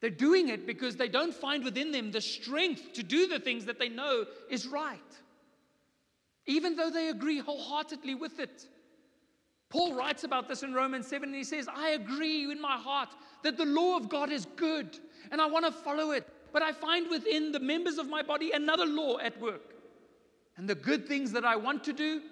They're 0.00 0.10
doing 0.10 0.48
it 0.48 0.66
because 0.66 0.96
they 0.96 1.08
don't 1.08 1.32
find 1.32 1.62
within 1.62 1.92
them 1.92 2.10
the 2.10 2.20
strength 2.20 2.94
to 2.94 3.04
do 3.04 3.28
the 3.28 3.38
things 3.38 3.66
that 3.66 3.78
they 3.78 3.88
know 3.88 4.24
is 4.50 4.66
right, 4.66 4.98
even 6.46 6.74
though 6.74 6.90
they 6.90 7.08
agree 7.08 7.38
wholeheartedly 7.38 8.16
with 8.16 8.40
it. 8.40 8.66
Paul 9.74 9.94
writes 9.94 10.22
about 10.22 10.46
this 10.46 10.62
in 10.62 10.72
Romans 10.72 11.08
7 11.08 11.28
and 11.28 11.34
he 11.34 11.42
says, 11.42 11.66
I 11.66 11.90
agree 11.90 12.48
in 12.48 12.60
my 12.60 12.76
heart 12.76 13.08
that 13.42 13.56
the 13.56 13.64
law 13.64 13.96
of 13.96 14.08
God 14.08 14.30
is 14.30 14.46
good 14.54 14.96
and 15.32 15.40
I 15.40 15.46
want 15.46 15.64
to 15.66 15.72
follow 15.72 16.12
it, 16.12 16.28
but 16.52 16.62
I 16.62 16.70
find 16.70 17.10
within 17.10 17.50
the 17.50 17.58
members 17.58 17.98
of 17.98 18.08
my 18.08 18.22
body 18.22 18.52
another 18.52 18.86
law 18.86 19.18
at 19.18 19.40
work. 19.40 19.74
And 20.56 20.68
the 20.68 20.76
good 20.76 21.08
things 21.08 21.32
that 21.32 21.44
I 21.44 21.56
want 21.56 21.82
to 21.84 21.92
do, 21.92 22.22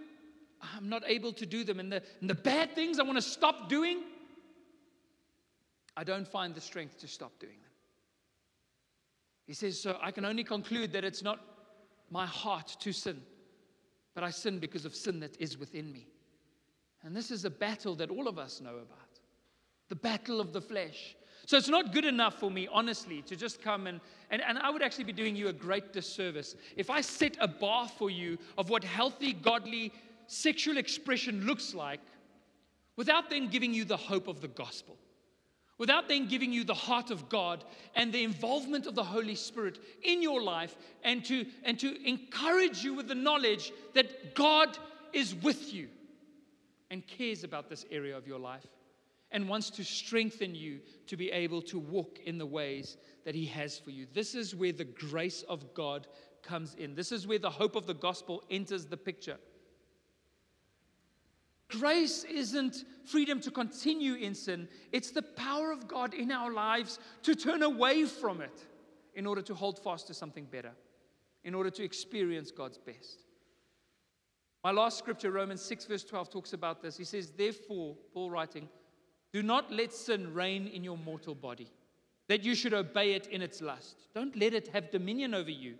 I'm 0.77 0.89
not 0.89 1.03
able 1.05 1.33
to 1.33 1.45
do 1.45 1.65
them. 1.65 1.81
And 1.81 1.91
the, 1.91 2.01
and 2.21 2.31
the 2.31 2.37
bad 2.37 2.77
things 2.77 3.01
I 3.01 3.03
want 3.03 3.17
to 3.17 3.23
stop 3.23 3.69
doing, 3.69 4.05
I 5.97 6.05
don't 6.05 6.29
find 6.29 6.55
the 6.55 6.61
strength 6.61 7.01
to 7.01 7.09
stop 7.09 7.33
doing 7.41 7.57
them. 7.61 7.73
He 9.49 9.55
says, 9.55 9.81
So 9.81 9.99
I 10.01 10.13
can 10.13 10.25
only 10.25 10.45
conclude 10.45 10.93
that 10.93 11.03
it's 11.03 11.25
not 11.25 11.41
my 12.09 12.25
heart 12.25 12.77
to 12.79 12.93
sin, 12.93 13.21
but 14.15 14.23
I 14.23 14.31
sin 14.31 14.61
because 14.61 14.85
of 14.85 14.95
sin 14.95 15.19
that 15.19 15.37
is 15.41 15.59
within 15.59 15.93
me. 15.93 16.07
And 17.05 17.17
this 17.17 17.31
is 17.31 17.45
a 17.45 17.51
battle 17.51 17.95
that 17.97 18.11
all 18.11 18.29
of 18.29 18.39
us 18.39 18.61
know 18.61 18.77
about 18.77 18.99
the 19.89 19.97
battle 19.97 20.41
of 20.41 20.55
the 20.55 20.61
flesh. 20.61 21.17
So 21.45 21.59
it's 21.59 21.69
not 21.69 21.93
good 21.93 22.07
enough 22.07 22.39
for 22.41 22.51
me, 22.51 22.67
honestly, 22.73 23.21
to 23.23 23.37
just 23.37 23.61
come 23.61 23.87
and, 23.87 24.01
and, 24.31 24.41
and 24.41 24.57
I 24.59 24.71
would 24.71 24.81
actually 24.81 25.05
be 25.05 25.13
doing 25.13 25.37
you 25.37 25.49
a 25.49 25.53
great 25.53 25.93
disservice 25.93 26.55
if 26.77 26.89
I 26.89 27.03
set 27.03 27.37
a 27.41 27.49
bar 27.49 27.89
for 27.89 28.09
you 28.09 28.39
of 28.57 28.71
what 28.71 28.85
healthy, 28.85 29.35
godly, 29.35 29.93
sexual 30.27 30.79
expression 30.79 31.45
looks 31.45 31.75
like 31.75 32.01
without 32.97 33.29
then 33.29 33.49
giving 33.49 33.75
you 33.75 33.85
the 33.85 33.99
hope 33.99 34.29
of 34.29 34.41
the 34.41 34.49
gospel, 34.49 34.97
without 35.77 36.09
then 36.09 36.27
giving 36.27 36.53
you 36.53 36.65
the 36.65 36.73
heart 36.73 37.11
of 37.11 37.29
God 37.29 37.65
and 37.97 38.13
the 38.13 38.25
involvement 38.25 38.87
of 38.87 38.95
the 38.95 39.05
Holy 39.05 39.35
Spirit 39.35 39.79
in 40.05 40.23
your 40.23 40.41
life, 40.41 40.77
and 41.05 41.23
to, 41.27 41.45
and 41.65 41.79
to 41.81 42.09
encourage 42.09 42.83
you 42.83 42.95
with 42.95 43.09
the 43.09 43.15
knowledge 43.15 43.73
that 43.93 44.35
God 44.35 44.79
is 45.13 45.35
with 45.35 45.75
you 45.75 45.89
and 46.93 47.07
cares 47.07 47.43
about 47.43 47.71
this 47.71 47.87
area 47.91 48.15
of 48.15 48.27
your 48.27 48.39
life 48.39 48.67
and 49.31 49.49
wants 49.49 49.71
to 49.71 49.83
strengthen 49.83 50.55
you 50.55 50.79
to 51.07 51.17
be 51.17 51.31
able 51.31 51.63
to 51.63 51.79
walk 51.79 52.19
in 52.27 52.37
the 52.37 52.45
ways 52.45 52.99
that 53.25 53.35
He 53.35 53.47
has 53.47 53.79
for 53.79 53.91
you. 53.91 54.07
This 54.13 54.35
is 54.35 54.55
where 54.55 54.73
the 54.73 54.85
grace 54.85 55.43
of 55.49 55.73
God 55.73 56.07
comes 56.43 56.75
in. 56.75 56.95
This 56.95 57.11
is 57.11 57.27
where 57.27 57.39
the 57.39 57.49
hope 57.49 57.77
of 57.77 57.87
the 57.87 57.95
gospel 57.95 58.43
enters 58.51 58.85
the 58.85 58.99
picture. 58.99 59.39
Grace 61.71 62.25
isn't 62.25 62.85
freedom 63.07 63.41
to 63.41 63.51
continue 63.51 64.15
in 64.15 64.35
sin, 64.35 64.69
it's 64.93 65.13
the 65.13 65.23
power 65.23 65.73
of 65.73 65.89
God 65.89 66.13
in 66.13 66.31
our 66.31 66.53
lives 66.53 66.99
to 67.23 67.35
turn 67.35 67.63
away 67.63 68.05
from 68.05 68.43
it 68.43 68.67
in 69.15 69.27
order 69.27 69.41
to 69.41 69.55
hold 69.55 69.83
fast 69.83 70.09
to 70.09 70.15
something 70.15 70.45
better, 70.45 70.73
in 71.43 71.55
order 71.55 71.71
to 71.71 71.83
experience 71.83 72.51
God's 72.51 72.77
best. 72.77 73.25
My 74.65 74.71
last 74.71 74.99
scripture, 74.99 75.31
Romans 75.31 75.63
6, 75.63 75.87
verse 75.87 76.05
12, 76.05 76.31
talks 76.31 76.53
about 76.53 76.83
this. 76.83 76.97
He 76.97 77.05
says, 77.05 77.31
Therefore, 77.31 77.97
Paul 78.15 78.31
writing, 78.31 78.69
do 79.33 79.43
not 79.43 79.73
let 79.73 79.93
sin 79.93 80.33
reign 80.33 80.67
in 80.67 80.85
your 80.85 80.99
mortal 80.99 81.35
body, 81.35 81.69
that 82.29 82.45
you 82.45 82.55
should 82.55 82.75
obey 82.75 83.15
it 83.15 83.27
in 83.27 83.43
its 83.43 83.61
lust. 83.61 84.09
Don't 84.15 84.37
let 84.37 84.55
it 84.55 84.69
have 84.69 84.91
dominion 84.91 85.35
over 85.35 85.51
you. 85.51 85.75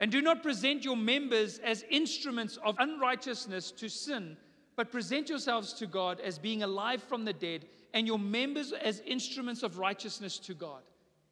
And 0.00 0.10
do 0.10 0.20
not 0.20 0.42
present 0.42 0.84
your 0.84 0.96
members 0.96 1.58
as 1.58 1.84
instruments 1.90 2.58
of 2.64 2.76
unrighteousness 2.78 3.70
to 3.72 3.88
sin 3.88 4.36
but 4.76 4.92
present 4.92 5.30
yourselves 5.30 5.72
to 5.72 5.86
God 5.86 6.20
as 6.20 6.38
being 6.38 6.62
alive 6.62 7.02
from 7.02 7.24
the 7.24 7.32
dead, 7.32 7.66
and 7.94 8.06
your 8.06 8.18
members 8.18 8.72
as 8.72 9.00
instruments 9.06 9.62
of 9.62 9.78
righteousness 9.78 10.38
to 10.40 10.52
God. 10.52 10.82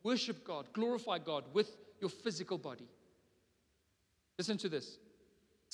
Worship 0.03 0.45
God, 0.45 0.67
glorify 0.73 1.19
God 1.19 1.45
with 1.53 1.77
your 2.01 2.09
physical 2.09 2.57
body. 2.57 2.89
Listen 4.39 4.57
to 4.59 4.69
this 4.69 4.99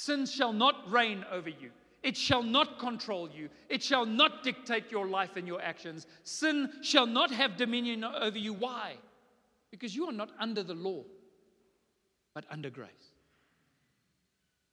sin 0.00 0.24
shall 0.24 0.54
not 0.54 0.90
reign 0.90 1.26
over 1.30 1.50
you. 1.50 1.70
It 2.02 2.16
shall 2.16 2.42
not 2.42 2.78
control 2.78 3.28
you. 3.28 3.50
It 3.68 3.82
shall 3.82 4.06
not 4.06 4.42
dictate 4.42 4.90
your 4.90 5.06
life 5.06 5.36
and 5.36 5.46
your 5.46 5.60
actions. 5.60 6.06
Sin 6.22 6.70
shall 6.80 7.06
not 7.06 7.30
have 7.30 7.58
dominion 7.58 8.02
over 8.04 8.38
you. 8.38 8.54
Why? 8.54 8.94
Because 9.70 9.94
you 9.94 10.06
are 10.06 10.12
not 10.12 10.30
under 10.38 10.62
the 10.62 10.72
law, 10.74 11.04
but 12.32 12.46
under 12.50 12.70
grace. 12.70 12.88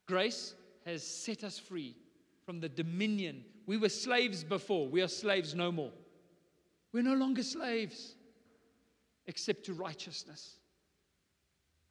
Grace 0.07 0.53
has 0.85 1.05
set 1.05 1.43
us 1.43 1.59
free 1.59 1.97
from 2.45 2.61
the 2.61 2.69
dominion. 2.69 3.43
We 3.65 3.75
were 3.75 3.89
slaves 3.89 4.45
before, 4.45 4.87
we 4.87 5.01
are 5.01 5.09
slaves 5.09 5.53
no 5.53 5.73
more. 5.73 5.91
We're 6.93 7.03
no 7.03 7.15
longer 7.15 7.43
slaves 7.43 8.15
except 9.25 9.65
to 9.65 9.73
righteousness. 9.73 10.55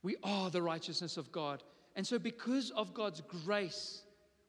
We 0.03 0.16
are 0.22 0.49
the 0.49 0.62
righteousness 0.62 1.18
of 1.18 1.31
God. 1.31 1.62
And 1.96 2.06
so, 2.06 2.18
because 2.18 2.70
of 2.70 2.94
God's 2.94 3.22
grace, 3.22 4.02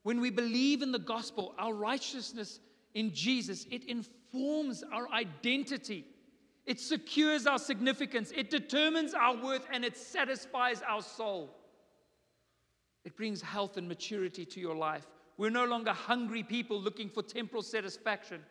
when 0.04 0.22
we 0.22 0.30
believe 0.30 0.82
in 0.82 0.92
the 0.92 1.00
gospel, 1.00 1.56
our 1.58 1.74
righteousness 1.74 2.60
in 2.94 3.14
Jesus, 3.14 3.66
it 3.72 3.86
informs 3.86 4.84
our 4.92 5.10
identity. 5.12 6.06
It 6.66 6.82
secures 6.82 7.48
our 7.48 7.58
significance. 7.58 8.32
It 8.36 8.50
determines 8.50 9.14
our 9.14 9.42
worth 9.42 9.66
and 9.72 9.86
it 9.86 9.96
satisfies 9.98 10.82
our 10.88 11.02
soul. 11.02 11.56
It 13.06 13.16
brings 13.16 13.42
health 13.42 13.78
and 13.78 13.88
maturity 13.88 14.46
to 14.46 14.60
your 14.60 14.76
life. 14.76 15.08
We're 15.38 15.50
no 15.50 15.66
longer 15.66 15.94
hungry 15.94 16.44
people 16.44 16.82
looking 16.82 17.10
for 17.10 17.24
temporal 17.24 17.64
satisfaction. 17.64 18.42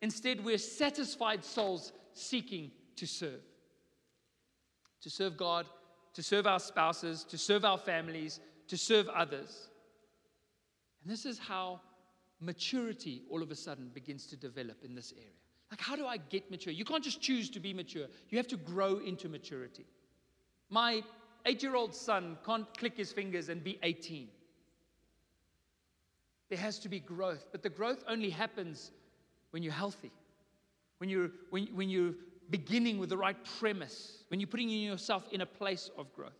Instead, 0.00 0.44
we're 0.44 0.58
satisfied 0.58 1.44
souls 1.44 1.92
seeking 2.12 2.70
to 2.94 3.06
serve. 3.06 3.40
To 5.02 5.10
serve 5.10 5.36
God, 5.36 5.66
to 6.18 6.22
serve 6.24 6.48
our 6.48 6.58
spouses, 6.58 7.22
to 7.22 7.38
serve 7.38 7.64
our 7.64 7.78
families, 7.78 8.40
to 8.66 8.76
serve 8.76 9.08
others. 9.10 9.68
And 11.00 11.12
this 11.12 11.24
is 11.24 11.38
how 11.38 11.80
maturity 12.40 13.22
all 13.30 13.40
of 13.40 13.52
a 13.52 13.54
sudden 13.54 13.92
begins 13.94 14.26
to 14.26 14.36
develop 14.36 14.78
in 14.84 14.96
this 14.96 15.12
area. 15.16 15.30
Like, 15.70 15.80
how 15.80 15.94
do 15.94 16.06
I 16.06 16.16
get 16.16 16.50
mature? 16.50 16.72
You 16.72 16.84
can't 16.84 17.04
just 17.04 17.20
choose 17.20 17.48
to 17.50 17.60
be 17.60 17.72
mature, 17.72 18.06
you 18.30 18.36
have 18.36 18.48
to 18.48 18.56
grow 18.56 18.98
into 18.98 19.28
maturity. 19.28 19.86
My 20.70 21.04
eight 21.46 21.62
year 21.62 21.76
old 21.76 21.94
son 21.94 22.36
can't 22.44 22.66
click 22.76 22.96
his 22.96 23.12
fingers 23.12 23.48
and 23.48 23.62
be 23.62 23.78
18. 23.84 24.26
There 26.48 26.58
has 26.58 26.80
to 26.80 26.88
be 26.88 26.98
growth, 26.98 27.46
but 27.52 27.62
the 27.62 27.70
growth 27.70 28.02
only 28.08 28.30
happens 28.30 28.90
when 29.52 29.62
you're 29.62 29.72
healthy, 29.72 30.10
when 30.98 31.10
you're, 31.10 31.30
when, 31.50 31.68
when 31.76 31.88
you're 31.88 32.14
beginning 32.50 32.98
with 32.98 33.10
the 33.10 33.16
right 33.16 33.36
premise, 33.58 34.24
when 34.28 34.40
you're 34.40 34.46
putting 34.46 34.68
yourself 34.70 35.24
in 35.32 35.40
a 35.40 35.46
place 35.46 35.90
of 35.96 36.12
growth. 36.14 36.32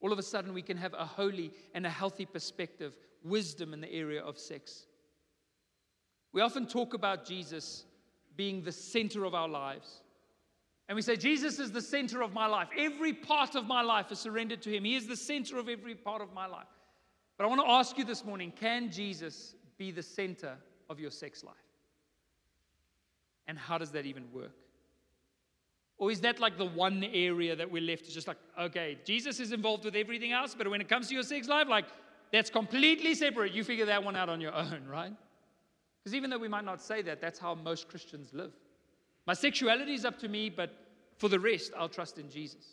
All 0.00 0.12
of 0.12 0.18
a 0.18 0.22
sudden, 0.22 0.52
we 0.52 0.62
can 0.62 0.76
have 0.76 0.94
a 0.94 1.04
holy 1.04 1.52
and 1.74 1.86
a 1.86 1.90
healthy 1.90 2.26
perspective, 2.26 2.96
wisdom 3.24 3.72
in 3.72 3.80
the 3.80 3.92
area 3.92 4.22
of 4.22 4.38
sex. 4.38 4.86
We 6.32 6.42
often 6.42 6.66
talk 6.66 6.94
about 6.94 7.24
Jesus 7.24 7.84
being 8.36 8.62
the 8.62 8.72
center 8.72 9.24
of 9.24 9.34
our 9.34 9.48
lives. 9.48 10.02
And 10.88 10.94
we 10.94 11.02
say, 11.02 11.16
Jesus 11.16 11.58
is 11.58 11.72
the 11.72 11.80
center 11.80 12.22
of 12.22 12.32
my 12.32 12.46
life. 12.46 12.68
Every 12.76 13.12
part 13.12 13.56
of 13.56 13.66
my 13.66 13.82
life 13.82 14.12
is 14.12 14.18
surrendered 14.18 14.62
to 14.62 14.70
Him. 14.70 14.84
He 14.84 14.96
is 14.96 15.06
the 15.06 15.16
center 15.16 15.58
of 15.58 15.68
every 15.68 15.94
part 15.94 16.20
of 16.22 16.32
my 16.32 16.46
life. 16.46 16.66
But 17.36 17.44
I 17.44 17.46
want 17.48 17.62
to 17.62 17.70
ask 17.70 17.98
you 17.98 18.04
this 18.04 18.24
morning 18.24 18.52
can 18.52 18.90
Jesus 18.90 19.54
be 19.78 19.90
the 19.90 20.02
center 20.02 20.56
of 20.88 21.00
your 21.00 21.10
sex 21.10 21.42
life? 21.42 21.54
And 23.46 23.58
how 23.58 23.78
does 23.78 23.90
that 23.92 24.06
even 24.06 24.24
work? 24.32 24.54
Or 25.98 26.10
is 26.10 26.20
that 26.20 26.40
like 26.40 26.58
the 26.58 26.66
one 26.66 27.04
area 27.04 27.56
that 27.56 27.70
we're 27.70 27.82
left? 27.82 28.02
It's 28.04 28.14
just 28.14 28.28
like, 28.28 28.36
okay, 28.60 28.98
Jesus 29.04 29.40
is 29.40 29.52
involved 29.52 29.84
with 29.84 29.96
everything 29.96 30.32
else, 30.32 30.54
but 30.54 30.68
when 30.68 30.80
it 30.80 30.88
comes 30.88 31.08
to 31.08 31.14
your 31.14 31.22
sex 31.22 31.48
life, 31.48 31.68
like, 31.68 31.86
that's 32.32 32.50
completely 32.50 33.14
separate. 33.14 33.52
You 33.52 33.64
figure 33.64 33.86
that 33.86 34.02
one 34.04 34.16
out 34.16 34.28
on 34.28 34.40
your 34.40 34.54
own, 34.54 34.84
right? 34.86 35.12
Because 36.02 36.14
even 36.14 36.28
though 36.28 36.38
we 36.38 36.48
might 36.48 36.64
not 36.64 36.82
say 36.82 37.02
that, 37.02 37.20
that's 37.20 37.38
how 37.38 37.54
most 37.54 37.88
Christians 37.88 38.32
live. 38.32 38.52
My 39.26 39.34
sexuality 39.34 39.94
is 39.94 40.04
up 40.04 40.18
to 40.20 40.28
me, 40.28 40.50
but 40.50 40.70
for 41.18 41.28
the 41.28 41.40
rest, 41.40 41.72
I'll 41.76 41.88
trust 41.88 42.18
in 42.18 42.30
Jesus. 42.30 42.64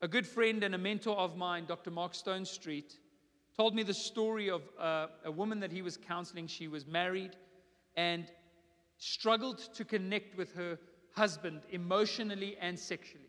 A 0.00 0.08
good 0.08 0.26
friend 0.26 0.62
and 0.64 0.74
a 0.74 0.78
mentor 0.78 1.16
of 1.16 1.36
mine, 1.36 1.64
Dr. 1.66 1.90
Mark 1.90 2.12
Stonestreet, 2.12 2.96
told 3.56 3.74
me 3.74 3.82
the 3.82 3.94
story 3.94 4.48
of 4.48 4.62
uh, 4.78 5.08
a 5.24 5.30
woman 5.30 5.60
that 5.60 5.70
he 5.70 5.82
was 5.82 5.96
counseling. 5.96 6.46
She 6.46 6.68
was 6.68 6.86
married 6.86 7.36
and 7.96 8.30
struggled 8.98 9.58
to 9.74 9.84
connect 9.84 10.36
with 10.36 10.54
her 10.54 10.78
husband 11.14 11.62
emotionally 11.70 12.56
and 12.60 12.78
sexually. 12.78 13.24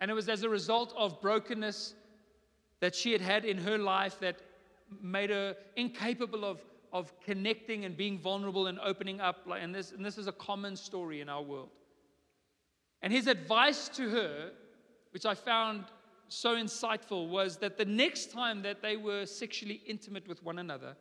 And 0.00 0.10
it 0.10 0.14
was 0.14 0.28
as 0.28 0.42
a 0.42 0.48
result 0.48 0.94
of 0.96 1.20
brokenness 1.20 1.94
that 2.80 2.94
she 2.94 3.12
had 3.12 3.20
had 3.20 3.44
in 3.44 3.58
her 3.58 3.78
life 3.78 4.18
that 4.20 4.36
made 5.00 5.30
her 5.30 5.56
incapable 5.76 6.44
of, 6.44 6.60
of 6.92 7.18
connecting 7.20 7.84
and 7.84 7.96
being 7.96 8.18
vulnerable 8.18 8.66
and 8.66 8.78
opening 8.80 9.20
up. 9.20 9.46
And 9.50 9.74
this, 9.74 9.92
and 9.92 10.04
this 10.04 10.18
is 10.18 10.26
a 10.26 10.32
common 10.32 10.76
story 10.76 11.20
in 11.20 11.28
our 11.28 11.42
world. 11.42 11.70
And 13.02 13.12
his 13.12 13.26
advice 13.26 13.88
to 13.90 14.08
her, 14.10 14.50
which 15.10 15.26
I 15.26 15.34
found 15.34 15.84
so 16.28 16.56
insightful, 16.56 17.28
was 17.28 17.56
that 17.58 17.78
the 17.78 17.84
next 17.84 18.32
time 18.32 18.62
that 18.62 18.82
they 18.82 18.96
were 18.96 19.26
sexually 19.26 19.80
intimate 19.86 20.26
with 20.28 20.42
one 20.42 20.58
another, 20.58 20.96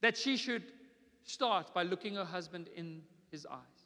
that 0.00 0.16
she 0.16 0.36
should 0.36 0.64
start 1.24 1.72
by 1.72 1.82
looking 1.82 2.14
her 2.16 2.24
husband 2.24 2.68
in 2.76 3.02
his 3.30 3.46
eyes, 3.46 3.85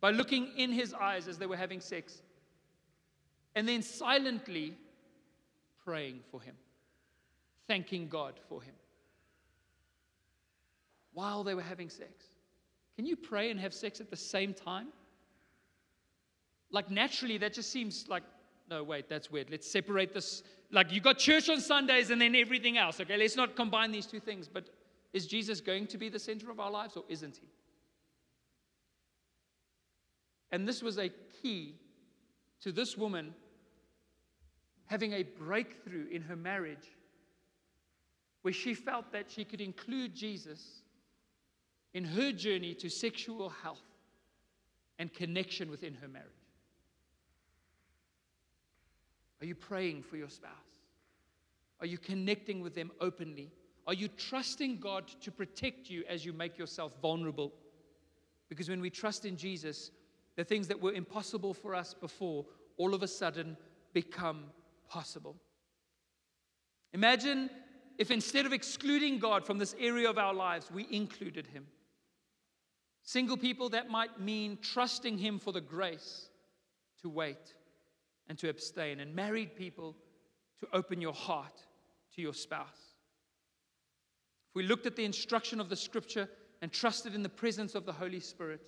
by 0.00 0.10
looking 0.10 0.48
in 0.56 0.72
his 0.72 0.94
eyes 0.94 1.28
as 1.28 1.38
they 1.38 1.46
were 1.46 1.56
having 1.56 1.80
sex, 1.80 2.22
and 3.54 3.68
then 3.68 3.82
silently 3.82 4.74
praying 5.84 6.20
for 6.30 6.40
him, 6.40 6.54
thanking 7.66 8.08
God 8.08 8.34
for 8.48 8.62
him 8.62 8.74
while 11.12 11.44
they 11.44 11.54
were 11.54 11.62
having 11.62 11.90
sex. 11.90 12.10
Can 12.96 13.06
you 13.06 13.16
pray 13.16 13.50
and 13.50 13.58
have 13.60 13.74
sex 13.74 14.00
at 14.00 14.10
the 14.10 14.16
same 14.16 14.54
time? 14.54 14.88
Like, 16.70 16.90
naturally, 16.90 17.38
that 17.38 17.52
just 17.54 17.70
seems 17.70 18.06
like, 18.08 18.22
no, 18.68 18.84
wait, 18.84 19.08
that's 19.08 19.30
weird. 19.30 19.50
Let's 19.50 19.70
separate 19.70 20.14
this. 20.14 20.42
Like, 20.70 20.92
you 20.92 21.00
got 21.00 21.18
church 21.18 21.48
on 21.48 21.60
Sundays 21.60 22.10
and 22.10 22.20
then 22.20 22.36
everything 22.36 22.78
else, 22.78 23.00
okay? 23.00 23.16
Let's 23.16 23.36
not 23.36 23.56
combine 23.56 23.90
these 23.90 24.06
two 24.06 24.20
things. 24.20 24.46
But 24.46 24.68
is 25.12 25.26
Jesus 25.26 25.60
going 25.60 25.88
to 25.88 25.98
be 25.98 26.08
the 26.08 26.18
center 26.18 26.50
of 26.50 26.60
our 26.60 26.70
lives 26.70 26.96
or 26.96 27.04
isn't 27.08 27.36
he? 27.36 27.48
And 30.52 30.66
this 30.66 30.82
was 30.82 30.98
a 30.98 31.10
key 31.42 31.76
to 32.62 32.72
this 32.72 32.96
woman 32.96 33.34
having 34.86 35.12
a 35.12 35.22
breakthrough 35.22 36.08
in 36.10 36.22
her 36.22 36.36
marriage 36.36 36.96
where 38.42 38.52
she 38.52 38.74
felt 38.74 39.12
that 39.12 39.30
she 39.30 39.44
could 39.44 39.60
include 39.60 40.14
Jesus 40.14 40.82
in 41.94 42.04
her 42.04 42.32
journey 42.32 42.74
to 42.74 42.88
sexual 42.88 43.48
health 43.48 43.82
and 44.98 45.12
connection 45.12 45.70
within 45.70 45.94
her 45.94 46.08
marriage. 46.08 46.28
Are 49.40 49.46
you 49.46 49.54
praying 49.54 50.02
for 50.02 50.16
your 50.16 50.28
spouse? 50.28 50.52
Are 51.80 51.86
you 51.86 51.96
connecting 51.96 52.60
with 52.60 52.74
them 52.74 52.90
openly? 53.00 53.50
Are 53.86 53.94
you 53.94 54.08
trusting 54.08 54.78
God 54.78 55.08
to 55.22 55.30
protect 55.30 55.88
you 55.88 56.04
as 56.08 56.24
you 56.24 56.32
make 56.32 56.58
yourself 56.58 56.92
vulnerable? 57.00 57.52
Because 58.48 58.68
when 58.68 58.80
we 58.80 58.90
trust 58.90 59.24
in 59.24 59.36
Jesus, 59.36 59.90
the 60.36 60.44
things 60.44 60.68
that 60.68 60.80
were 60.80 60.92
impossible 60.92 61.54
for 61.54 61.74
us 61.74 61.94
before 61.94 62.46
all 62.76 62.94
of 62.94 63.02
a 63.02 63.08
sudden 63.08 63.56
become 63.92 64.44
possible. 64.88 65.36
Imagine 66.92 67.50
if 67.98 68.10
instead 68.10 68.46
of 68.46 68.52
excluding 68.52 69.18
God 69.18 69.44
from 69.44 69.58
this 69.58 69.74
area 69.78 70.08
of 70.08 70.18
our 70.18 70.34
lives, 70.34 70.70
we 70.70 70.86
included 70.90 71.46
Him. 71.46 71.66
Single 73.02 73.36
people, 73.36 73.68
that 73.70 73.90
might 73.90 74.20
mean 74.20 74.58
trusting 74.62 75.18
Him 75.18 75.38
for 75.38 75.52
the 75.52 75.60
grace 75.60 76.28
to 77.02 77.08
wait 77.08 77.54
and 78.28 78.38
to 78.38 78.48
abstain. 78.48 79.00
And 79.00 79.14
married 79.14 79.54
people, 79.54 79.96
to 80.60 80.68
open 80.72 81.00
your 81.00 81.14
heart 81.14 81.64
to 82.14 82.22
your 82.22 82.34
spouse. 82.34 82.94
If 84.50 84.54
we 84.54 84.62
looked 84.62 84.86
at 84.86 84.96
the 84.96 85.04
instruction 85.04 85.60
of 85.60 85.68
the 85.68 85.76
scripture 85.76 86.28
and 86.62 86.72
trusted 86.72 87.14
in 87.14 87.22
the 87.22 87.28
presence 87.28 87.74
of 87.74 87.86
the 87.86 87.92
Holy 87.92 88.20
Spirit, 88.20 88.60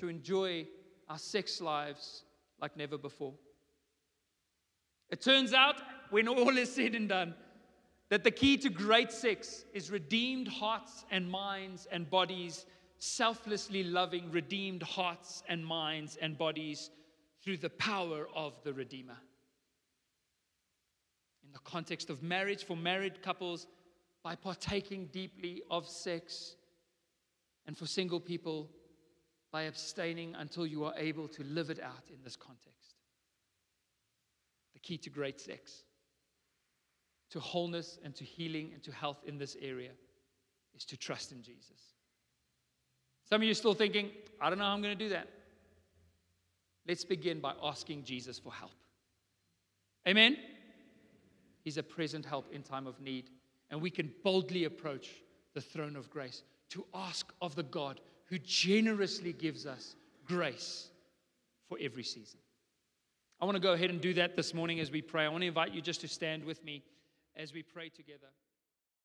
to 0.00 0.08
enjoy 0.08 0.66
our 1.08 1.18
sex 1.18 1.60
lives 1.60 2.24
like 2.60 2.76
never 2.76 2.98
before. 2.98 3.34
It 5.10 5.20
turns 5.20 5.52
out, 5.52 5.76
when 6.10 6.28
all 6.28 6.56
is 6.56 6.72
said 6.72 6.94
and 6.94 7.08
done, 7.08 7.34
that 8.10 8.24
the 8.24 8.30
key 8.30 8.56
to 8.58 8.68
great 8.68 9.12
sex 9.12 9.64
is 9.72 9.90
redeemed 9.90 10.48
hearts 10.48 11.04
and 11.10 11.30
minds 11.30 11.86
and 11.90 12.08
bodies, 12.10 12.66
selflessly 12.98 13.84
loving 13.84 14.30
redeemed 14.30 14.82
hearts 14.82 15.42
and 15.48 15.64
minds 15.64 16.18
and 16.20 16.36
bodies 16.36 16.90
through 17.42 17.56
the 17.56 17.70
power 17.70 18.28
of 18.34 18.62
the 18.64 18.72
Redeemer. 18.72 19.16
In 21.44 21.52
the 21.52 21.58
context 21.60 22.10
of 22.10 22.22
marriage, 22.22 22.64
for 22.64 22.76
married 22.76 23.22
couples, 23.22 23.66
by 24.22 24.34
partaking 24.34 25.08
deeply 25.12 25.62
of 25.70 25.88
sex, 25.88 26.56
and 27.66 27.76
for 27.76 27.86
single 27.86 28.20
people, 28.20 28.70
by 29.52 29.62
abstaining 29.62 30.34
until 30.36 30.66
you 30.66 30.84
are 30.84 30.94
able 30.96 31.28
to 31.28 31.42
live 31.44 31.70
it 31.70 31.80
out 31.80 32.04
in 32.08 32.22
this 32.22 32.36
context. 32.36 32.94
The 34.74 34.80
key 34.80 34.96
to 34.98 35.10
great 35.10 35.40
sex, 35.40 35.82
to 37.30 37.40
wholeness 37.40 37.98
and 38.04 38.14
to 38.16 38.24
healing 38.24 38.70
and 38.72 38.82
to 38.84 38.92
health 38.92 39.18
in 39.26 39.38
this 39.38 39.56
area 39.60 39.90
is 40.74 40.84
to 40.86 40.96
trust 40.96 41.32
in 41.32 41.42
Jesus. 41.42 41.94
Some 43.28 43.40
of 43.40 43.44
you 43.44 43.50
are 43.50 43.54
still 43.54 43.74
thinking, 43.74 44.10
I 44.40 44.48
don't 44.48 44.58
know 44.58 44.64
how 44.64 44.72
I'm 44.72 44.82
going 44.82 44.96
to 44.96 45.04
do 45.04 45.10
that. 45.10 45.28
Let's 46.86 47.04
begin 47.04 47.40
by 47.40 47.54
asking 47.62 48.04
Jesus 48.04 48.38
for 48.38 48.52
help. 48.52 48.72
Amen? 50.08 50.36
He's 51.62 51.76
a 51.76 51.82
present 51.82 52.24
help 52.24 52.52
in 52.52 52.62
time 52.62 52.86
of 52.86 53.00
need, 53.00 53.30
and 53.70 53.80
we 53.80 53.90
can 53.90 54.12
boldly 54.24 54.64
approach 54.64 55.10
the 55.54 55.60
throne 55.60 55.94
of 55.94 56.10
grace 56.10 56.42
to 56.70 56.84
ask 56.94 57.32
of 57.42 57.54
the 57.54 57.62
God 57.62 58.00
who 58.30 58.38
generously 58.38 59.32
gives 59.32 59.66
us 59.66 59.96
grace 60.26 60.88
for 61.68 61.76
every 61.80 62.04
season. 62.04 62.38
I 63.40 63.44
want 63.44 63.56
to 63.56 63.60
go 63.60 63.72
ahead 63.72 63.90
and 63.90 64.00
do 64.00 64.14
that 64.14 64.36
this 64.36 64.54
morning 64.54 64.80
as 64.80 64.90
we 64.90 65.02
pray. 65.02 65.24
I 65.24 65.28
want 65.28 65.42
to 65.42 65.48
invite 65.48 65.74
you 65.74 65.80
just 65.80 66.00
to 66.02 66.08
stand 66.08 66.44
with 66.44 66.64
me 66.64 66.82
as 67.36 67.52
we 67.52 67.62
pray 67.62 67.88
together. 67.88 68.28